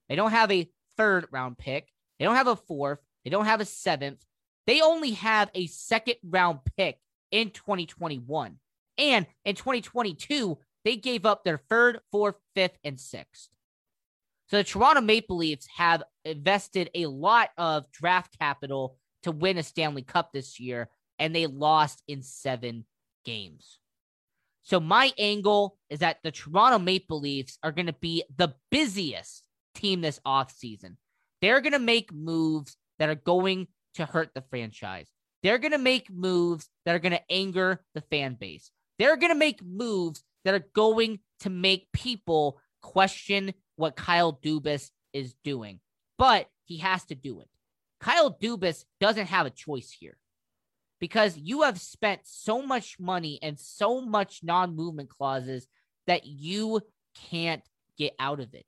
[0.07, 1.87] They don't have a third round pick.
[2.17, 2.99] They don't have a fourth.
[3.23, 4.23] They don't have a seventh.
[4.69, 6.99] They only have a second round pick
[7.31, 8.57] in 2021.
[8.99, 13.49] And in 2022, they gave up their third, fourth, fifth, and sixth.
[14.47, 19.63] So the Toronto Maple Leafs have invested a lot of draft capital to win a
[19.63, 22.85] Stanley Cup this year, and they lost in seven
[23.25, 23.79] games.
[24.61, 29.41] So my angle is that the Toronto Maple Leafs are going to be the busiest
[29.73, 30.97] team this offseason.
[31.41, 33.65] They're going to make moves that are going
[33.95, 35.07] to hurt the franchise.
[35.43, 38.71] They're going to make moves that are going to anger the fan base.
[38.97, 44.89] They're going to make moves that are going to make people question what Kyle Dubas
[45.13, 45.79] is doing.
[46.17, 47.47] But he has to do it.
[47.99, 50.17] Kyle Dubas doesn't have a choice here
[50.99, 55.67] because you have spent so much money and so much non movement clauses
[56.07, 56.81] that you
[57.29, 57.63] can't
[57.97, 58.65] get out of it.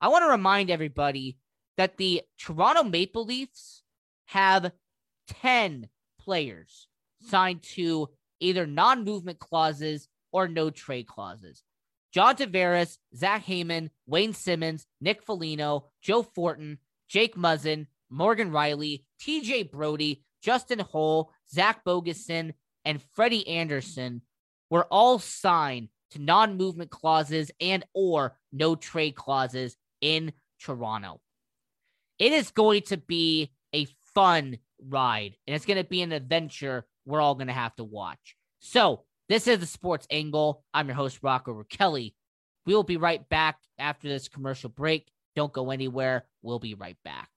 [0.00, 1.38] I want to remind everybody
[1.76, 3.82] that the Toronto Maple Leafs
[4.28, 4.72] have
[5.42, 5.88] 10
[6.20, 6.86] players
[7.22, 8.08] signed to
[8.40, 11.62] either non movement clauses or no trade clauses.
[12.12, 19.70] John Tavares, Zach Hyman, Wayne Simmonds, Nick Foligno, Joe Thornton, Jake Muzzin, Morgan Rielly, TJ
[19.70, 22.52] Brodie, Justin Holl, Zach Bogosian,
[22.84, 24.22] and Freddie Andersen
[24.70, 31.20] were all signed to non-movement clauses and or no trade clauses in Toronto.
[32.18, 33.52] It is going to be
[34.18, 37.84] fun ride and it's going to be an adventure we're all going to have to
[37.84, 38.34] watch.
[38.58, 40.64] So, this is the Sports Angle.
[40.74, 42.16] I'm your host Rocco Kelly.
[42.66, 45.08] We will be right back after this commercial break.
[45.36, 46.24] Don't go anywhere.
[46.42, 47.28] We'll be right back.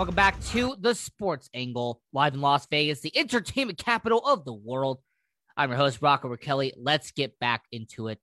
[0.00, 4.54] Welcome back to the Sports Angle, live in Las Vegas, the entertainment capital of the
[4.54, 4.98] world.
[5.58, 6.72] I'm your host, Rocco Kelly.
[6.74, 8.18] Let's get back into it.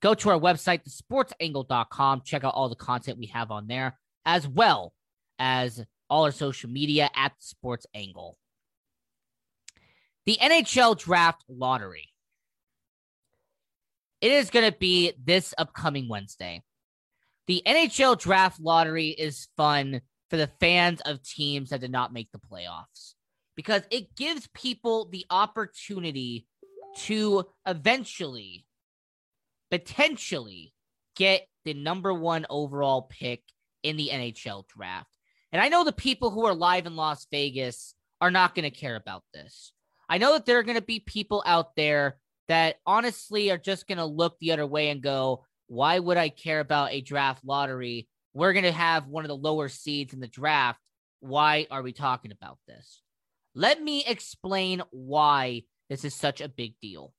[0.00, 2.22] Go to our website, thesportsangle.com.
[2.24, 4.92] Check out all the content we have on there, as well
[5.40, 8.38] as all our social media at Sports Angle.
[10.26, 12.08] The NHL Draft Lottery.
[14.20, 16.62] It is going to be this upcoming Wednesday.
[17.48, 22.30] The NHL Draft Lottery is fun for the fans of teams that did not make
[22.32, 23.14] the playoffs
[23.56, 26.46] because it gives people the opportunity
[26.96, 28.66] to eventually,
[29.70, 30.72] potentially
[31.16, 33.42] get the number one overall pick
[33.82, 35.10] in the NHL draft.
[35.52, 38.70] And I know the people who are live in Las Vegas are not going to
[38.70, 39.72] care about this.
[40.08, 42.18] I know that there are going to be people out there
[42.48, 46.28] that honestly are just going to look the other way and go, why would I
[46.28, 50.20] care about a draft lottery we're going to have one of the lower seeds in
[50.20, 50.78] the draft.
[51.20, 53.00] Why are we talking about this?
[53.54, 57.14] Let me explain why this is such a big deal.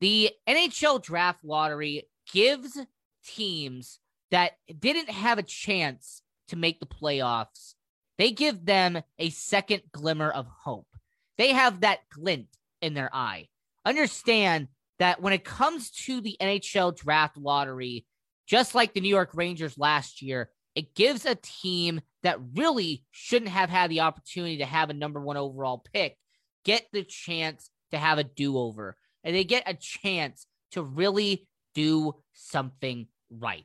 [0.00, 2.78] The NHL draft lottery gives
[3.26, 4.00] teams
[4.30, 7.74] that didn't have a chance to make the playoffs,
[8.16, 10.88] they give them a second glimmer of hope.
[11.36, 12.48] They have that glint
[12.80, 13.48] in their eye.
[13.84, 14.68] Understand
[14.98, 18.06] that when it comes to the NHL draft lottery,
[18.46, 23.50] just like the New York Rangers last year, it gives a team that really shouldn't
[23.50, 26.16] have had the opportunity to have a number one overall pick
[26.64, 28.96] get the chance to have a do over.
[29.22, 33.64] And they get a chance to really do something right.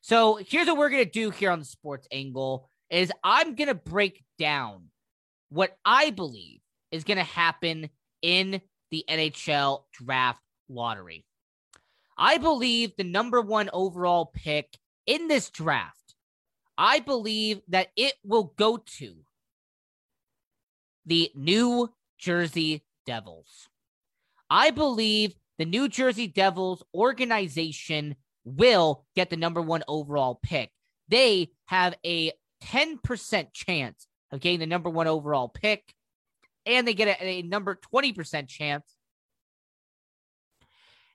[0.00, 3.68] So here's what we're going to do here on the sports angle is I'm going
[3.68, 4.88] to break down
[5.48, 6.60] what I believe
[6.90, 7.88] is going to happen
[8.20, 8.60] in
[8.90, 11.24] the NHL draft lottery.
[12.16, 16.14] I believe the number one overall pick in this draft,
[16.76, 19.16] I believe that it will go to
[21.06, 23.68] the New Jersey Devils.
[24.48, 30.70] I believe the New Jersey Devils organization will get the number one overall pick.
[31.08, 32.32] They have a
[32.64, 35.92] 10% chance of getting the number one overall pick,
[36.64, 38.94] and they get a, a number 20% chance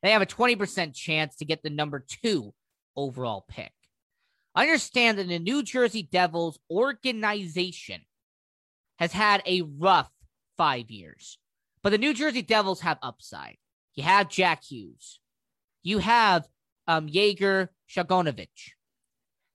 [0.02, 2.54] they have a 20% chance to get the number two
[2.96, 3.72] overall pick.
[4.56, 8.02] Understand that the New Jersey Devils organization
[9.00, 10.10] has had a rough
[10.58, 11.38] five years,
[11.84, 13.58] but the New Jersey Devils have upside.
[13.94, 15.20] You have Jack Hughes,
[15.84, 16.48] you have
[16.88, 18.72] um, Yegor Sharangovich.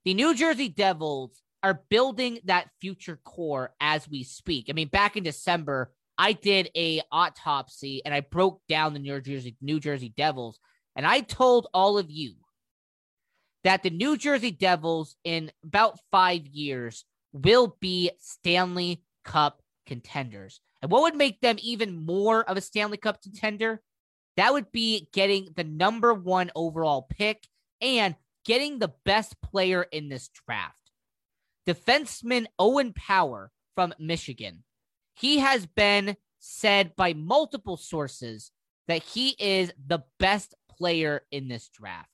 [0.05, 4.66] The New Jersey Devils are building that future core as we speak.
[4.68, 9.20] I mean, back in December, I did a autopsy and I broke down the New
[9.20, 10.58] Jersey New Jersey Devils
[10.94, 12.34] and I told all of you
[13.64, 20.60] that the New Jersey Devils in about 5 years will be Stanley Cup contenders.
[20.82, 23.80] And what would make them even more of a Stanley Cup contender?
[24.36, 27.46] That would be getting the number 1 overall pick
[27.80, 30.76] and getting the best player in this draft.
[31.66, 34.64] Defenseman Owen Power from Michigan
[35.14, 38.50] he has been said by multiple sources
[38.88, 42.08] that he is the best player in this draft.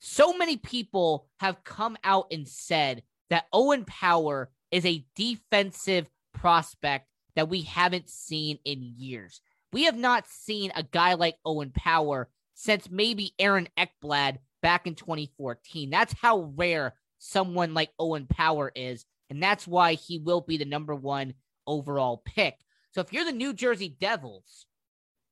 [0.00, 7.08] So many people have come out and said that Owen Power is a defensive prospect
[7.36, 9.40] that we haven't seen in years.
[9.72, 14.94] We have not seen a guy like Owen Power since maybe Aaron Ekblad back in
[14.94, 15.90] 2014.
[15.90, 19.04] That's how rare someone like Owen Power is.
[19.30, 21.34] And that's why he will be the number one
[21.66, 22.56] overall pick.
[22.92, 24.66] So if you're the New Jersey Devils,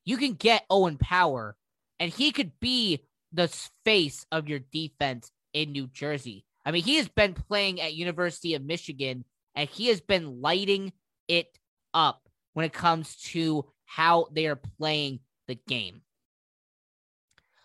[0.05, 1.57] you can get Owen Power,
[2.01, 3.49] and he could be the
[3.85, 6.45] face of your defense in New Jersey.
[6.65, 9.25] I mean, he has been playing at University of Michigan,
[9.55, 10.93] and he has been lighting
[11.29, 11.59] it
[11.95, 16.03] up when it comes to how they are playing the game.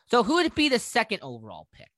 [0.09, 1.91] So, who would be the second overall pick?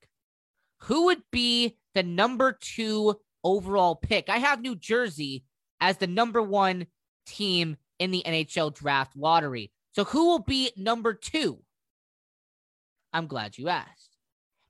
[0.84, 4.30] Who would be the number two overall pick?
[4.30, 5.43] I have New Jersey
[5.82, 6.88] as the number one
[7.25, 9.71] team in the NHL draft lottery.
[9.93, 11.59] So, who will be number two?
[13.11, 14.15] I'm glad you asked.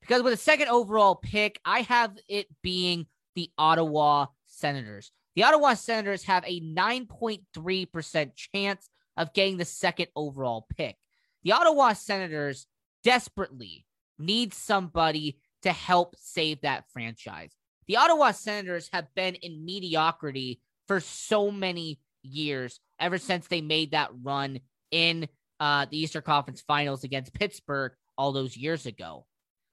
[0.00, 5.12] Because with a second overall pick, I have it being the Ottawa Senators.
[5.36, 10.96] The Ottawa Senators have a 9.3% chance of getting the second overall pick.
[11.44, 12.66] The Ottawa Senators
[13.04, 13.86] desperately
[14.18, 17.52] need somebody to help save that franchise.
[17.86, 20.60] The Ottawa Senators have been in mediocrity
[20.90, 24.58] for so many years, ever since they made that run
[24.90, 25.28] in
[25.60, 29.24] uh, the Eastern Conference Finals against Pittsburgh all those years ago.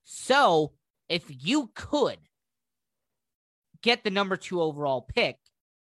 [0.04, 0.74] So,
[1.10, 2.20] if you could
[3.82, 5.38] get the number two overall pick,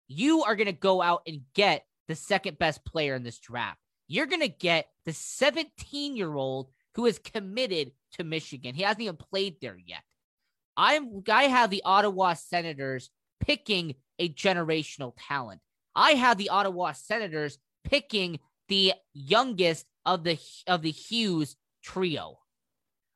[0.08, 3.80] you are going to go out and get the second best player in this draft.
[4.08, 8.76] You're going to get the 17 year old who is committed to Michigan.
[8.76, 10.04] He hasn't even played there yet.
[10.78, 13.10] I'm I have the Ottawa Senators
[13.46, 15.62] picking a generational talent.
[15.96, 18.40] I have the Ottawa Senators picking
[18.70, 22.40] the youngest of the of the Hughes trio.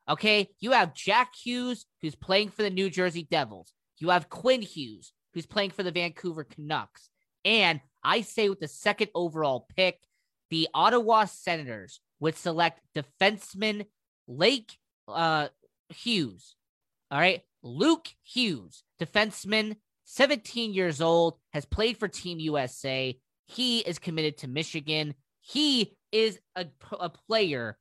[0.08, 3.72] Okay, you have Jack Hughes who's playing for the New Jersey Devils.
[3.98, 7.10] You have Quinn Hughes who's playing for the Vancouver Canucks.
[7.44, 9.98] And I say with the second overall pick,
[10.50, 13.86] the Ottawa Senators would select defenseman
[14.26, 15.48] Lake uh,
[15.90, 16.54] Hughes.
[17.10, 17.42] All right.
[17.62, 19.76] Luke Hughes, defenseman,
[20.10, 23.14] 17 years old, has played for Team USA.
[23.46, 25.14] He is committed to Michigan.
[25.40, 26.66] He is a,
[26.98, 27.76] a player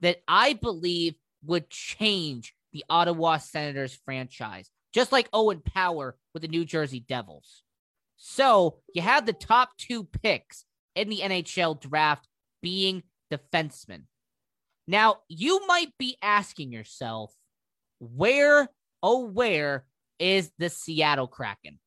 [0.00, 1.14] that I believe
[1.44, 7.62] would change the Ottawa Senators franchise, just like Owen Power with the New Jersey Devils.
[8.16, 10.64] So you have the top two picks
[10.96, 12.26] in the NHL draft
[12.60, 14.02] being defensemen.
[14.88, 17.32] Now, you might be asking yourself,
[18.00, 18.68] where,
[19.00, 19.84] oh, where
[20.18, 21.78] is the Seattle Kraken?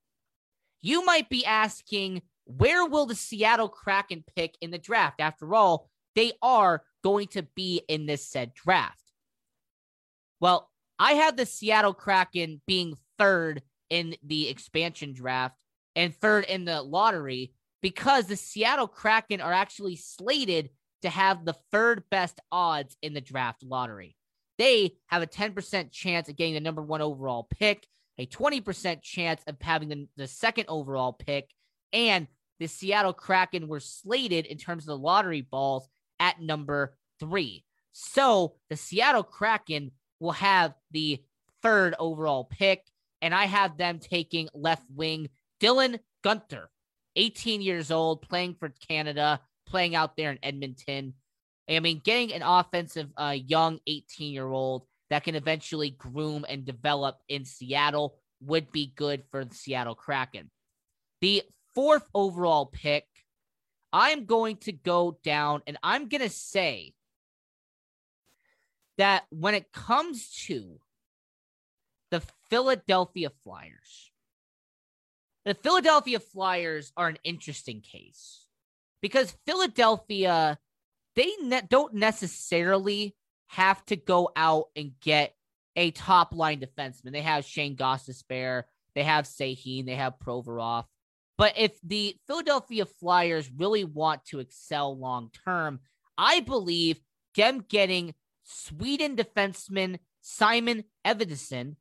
[0.81, 5.19] You might be asking, where will the Seattle Kraken pick in the draft?
[5.19, 9.01] After all, they are going to be in this said draft.
[10.39, 10.69] Well,
[10.99, 15.63] I have the Seattle Kraken being third in the expansion draft
[15.95, 20.69] and third in the lottery because the Seattle Kraken are actually slated
[21.01, 24.15] to have the third best odds in the draft lottery.
[24.57, 27.87] They have a 10% chance of getting the number one overall pick,
[28.17, 31.49] a 20% chance of having the, the second overall pick,
[31.93, 32.27] and
[32.59, 35.87] the Seattle Kraken were slated in terms of the lottery balls
[36.19, 37.63] at number three.
[37.91, 41.23] So the Seattle Kraken will have the
[41.61, 42.85] third overall pick,
[43.21, 46.67] and I have them taking left wing Dylan Guenther,
[47.15, 51.13] 18 years old, playing for Canada, playing out there in Edmonton.
[51.69, 56.63] I mean, getting an offensive uh, young 18 year old that can eventually groom and
[56.65, 60.49] develop in Seattle would be good for the Seattle Kraken.
[61.19, 61.43] The
[61.75, 63.05] fourth overall pick,
[63.91, 66.93] I'm going to go down and I'm going to say
[68.97, 70.79] that when it comes to
[72.09, 74.11] the Philadelphia Flyers,
[75.43, 78.45] the Philadelphia Flyers are an interesting case
[79.01, 80.57] because Philadelphia,
[81.17, 83.13] they ne- don't necessarily
[83.51, 85.35] have to go out and get
[85.75, 87.11] a top line defenseman.
[87.11, 88.67] They have Shane Goss to spare.
[88.95, 90.85] they have Sahin, they have Provorov.
[91.37, 95.79] But if the Philadelphia Flyers really want to excel long term,
[96.17, 97.01] I believe
[97.35, 101.75] them getting Sweden defenseman Simon Edvinsson,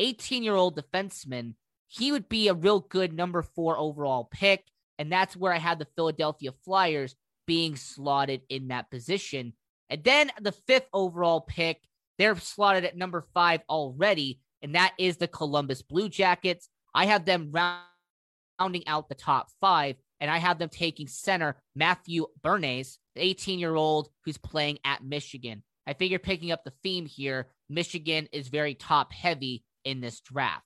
[0.00, 1.54] 18 year old defenseman,
[1.86, 4.64] he would be a real good number four overall pick.
[4.98, 7.14] And that's where I had the Philadelphia Flyers
[7.46, 9.52] being slotted in that position.
[9.90, 11.80] And then the fifth overall pick,
[12.18, 16.68] they're slotted at number five already, and that is the Columbus Blue Jackets.
[16.94, 22.26] I have them rounding out the top five, and I have them taking center Matthew
[22.42, 25.62] Beniers, the 18 year old who's playing at Michigan.
[25.86, 30.64] I figure picking up the theme here, Michigan is very top heavy in this draft.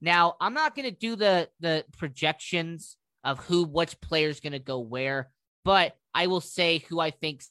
[0.00, 4.52] Now, I'm not going to do the the projections of who which player is going
[4.52, 5.30] to go where,
[5.64, 7.42] but I will say who I think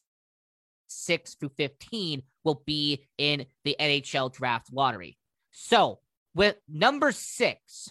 [0.93, 5.17] 6 through 15 will be in the NHL draft lottery.
[5.51, 5.99] So,
[6.35, 7.89] with number 6,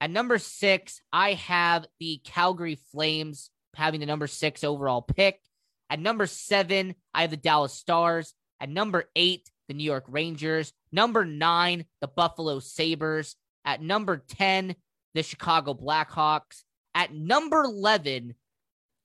[0.00, 5.40] at number 6, I have the Calgary Flames having the number 6 overall pick.
[5.88, 8.34] At number seven, I have the Dallas Stars.
[8.60, 10.72] At number eight, the New York Rangers.
[10.90, 13.36] Number nine, the Buffalo Sabres.
[13.64, 14.74] At number 10,
[15.14, 16.62] the Chicago Blackhawks.
[16.94, 18.34] At number 11,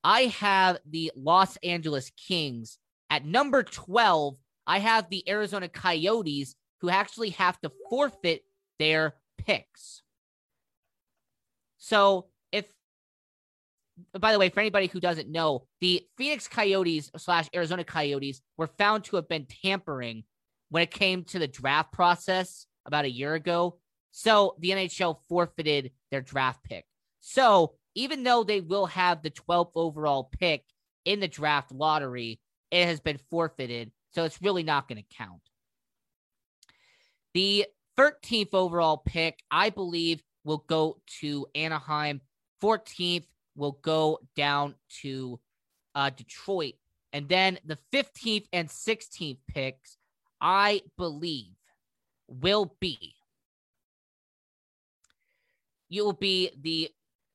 [0.04, 2.78] I have the Los Angeles Kings.
[3.10, 4.36] At number 12,
[4.66, 8.42] I have the Arizona Coyotes, who actually have to forfeit
[8.78, 10.02] their picks.
[11.78, 12.66] So if
[14.18, 18.66] by the way, for anybody who doesn't know, the Phoenix Coyotes slash Arizona Coyotes were
[18.66, 20.24] found to have been tampering
[20.70, 23.78] when it came to the draft process about a year ago.
[24.10, 26.84] So the NHL forfeited their draft pick.
[27.20, 30.64] So even though they will have the 12th overall pick
[31.04, 32.40] in the draft lottery,
[32.70, 33.90] it has been forfeited.
[34.14, 35.40] So it's really not going to count.
[37.34, 37.66] The
[37.98, 42.20] 13th overall pick, I believe, will go to Anaheim.
[42.62, 43.26] 14th
[43.56, 45.40] will go down to
[45.94, 46.74] uh, Detroit.
[47.12, 49.96] And then the 15th and 16th picks,
[50.40, 51.54] I believe,
[52.28, 53.14] will be
[55.92, 56.90] you will be the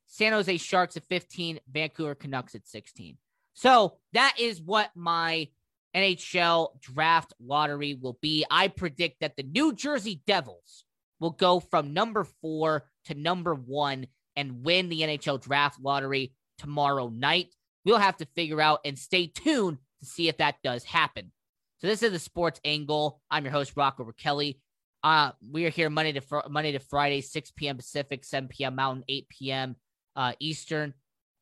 [0.07, 3.17] San Jose Sharks at 15, Vancouver Canucks at 16.
[3.53, 5.49] So that is what my
[5.95, 8.45] NHL draft lottery will be.
[8.49, 10.85] I predict that the New Jersey Devils
[11.19, 17.09] will go from number four to number one and win the NHL draft lottery tomorrow
[17.09, 17.53] night.
[17.85, 21.31] We'll have to figure out and stay tuned to see if that does happen.
[21.79, 23.21] So this is the sports angle.
[23.31, 24.59] I'm your host, Rocco Kelly.
[25.03, 27.77] Uh, we are here Monday to fr- Monday to Friday, 6 p.m.
[27.77, 28.75] Pacific, 7 p.m.
[28.75, 29.75] Mountain, 8 p.m.
[30.17, 30.93] Uh, Eastern.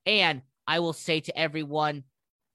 [0.05, 2.03] And I will say to everyone,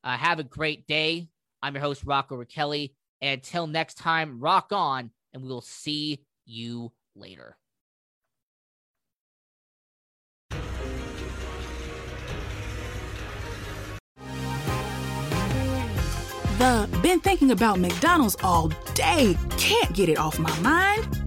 [0.05, 1.29] uh, have a great day.
[1.63, 2.95] I'm your host, Rocco Kelly.
[3.21, 7.57] And until next time, rock on, and we will see you later.
[16.59, 19.35] The been thinking about McDonald's all day.
[19.57, 21.20] Can't get it off my mind.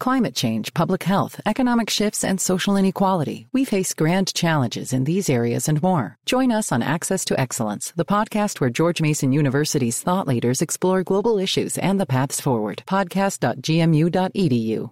[0.00, 3.48] Climate change, public health, economic shifts, and social inequality.
[3.52, 6.16] We face grand challenges in these areas and more.
[6.24, 11.04] Join us on Access to Excellence, the podcast where George Mason University's thought leaders explore
[11.04, 12.82] global issues and the paths forward.
[12.86, 14.90] Podcast.gmu.edu.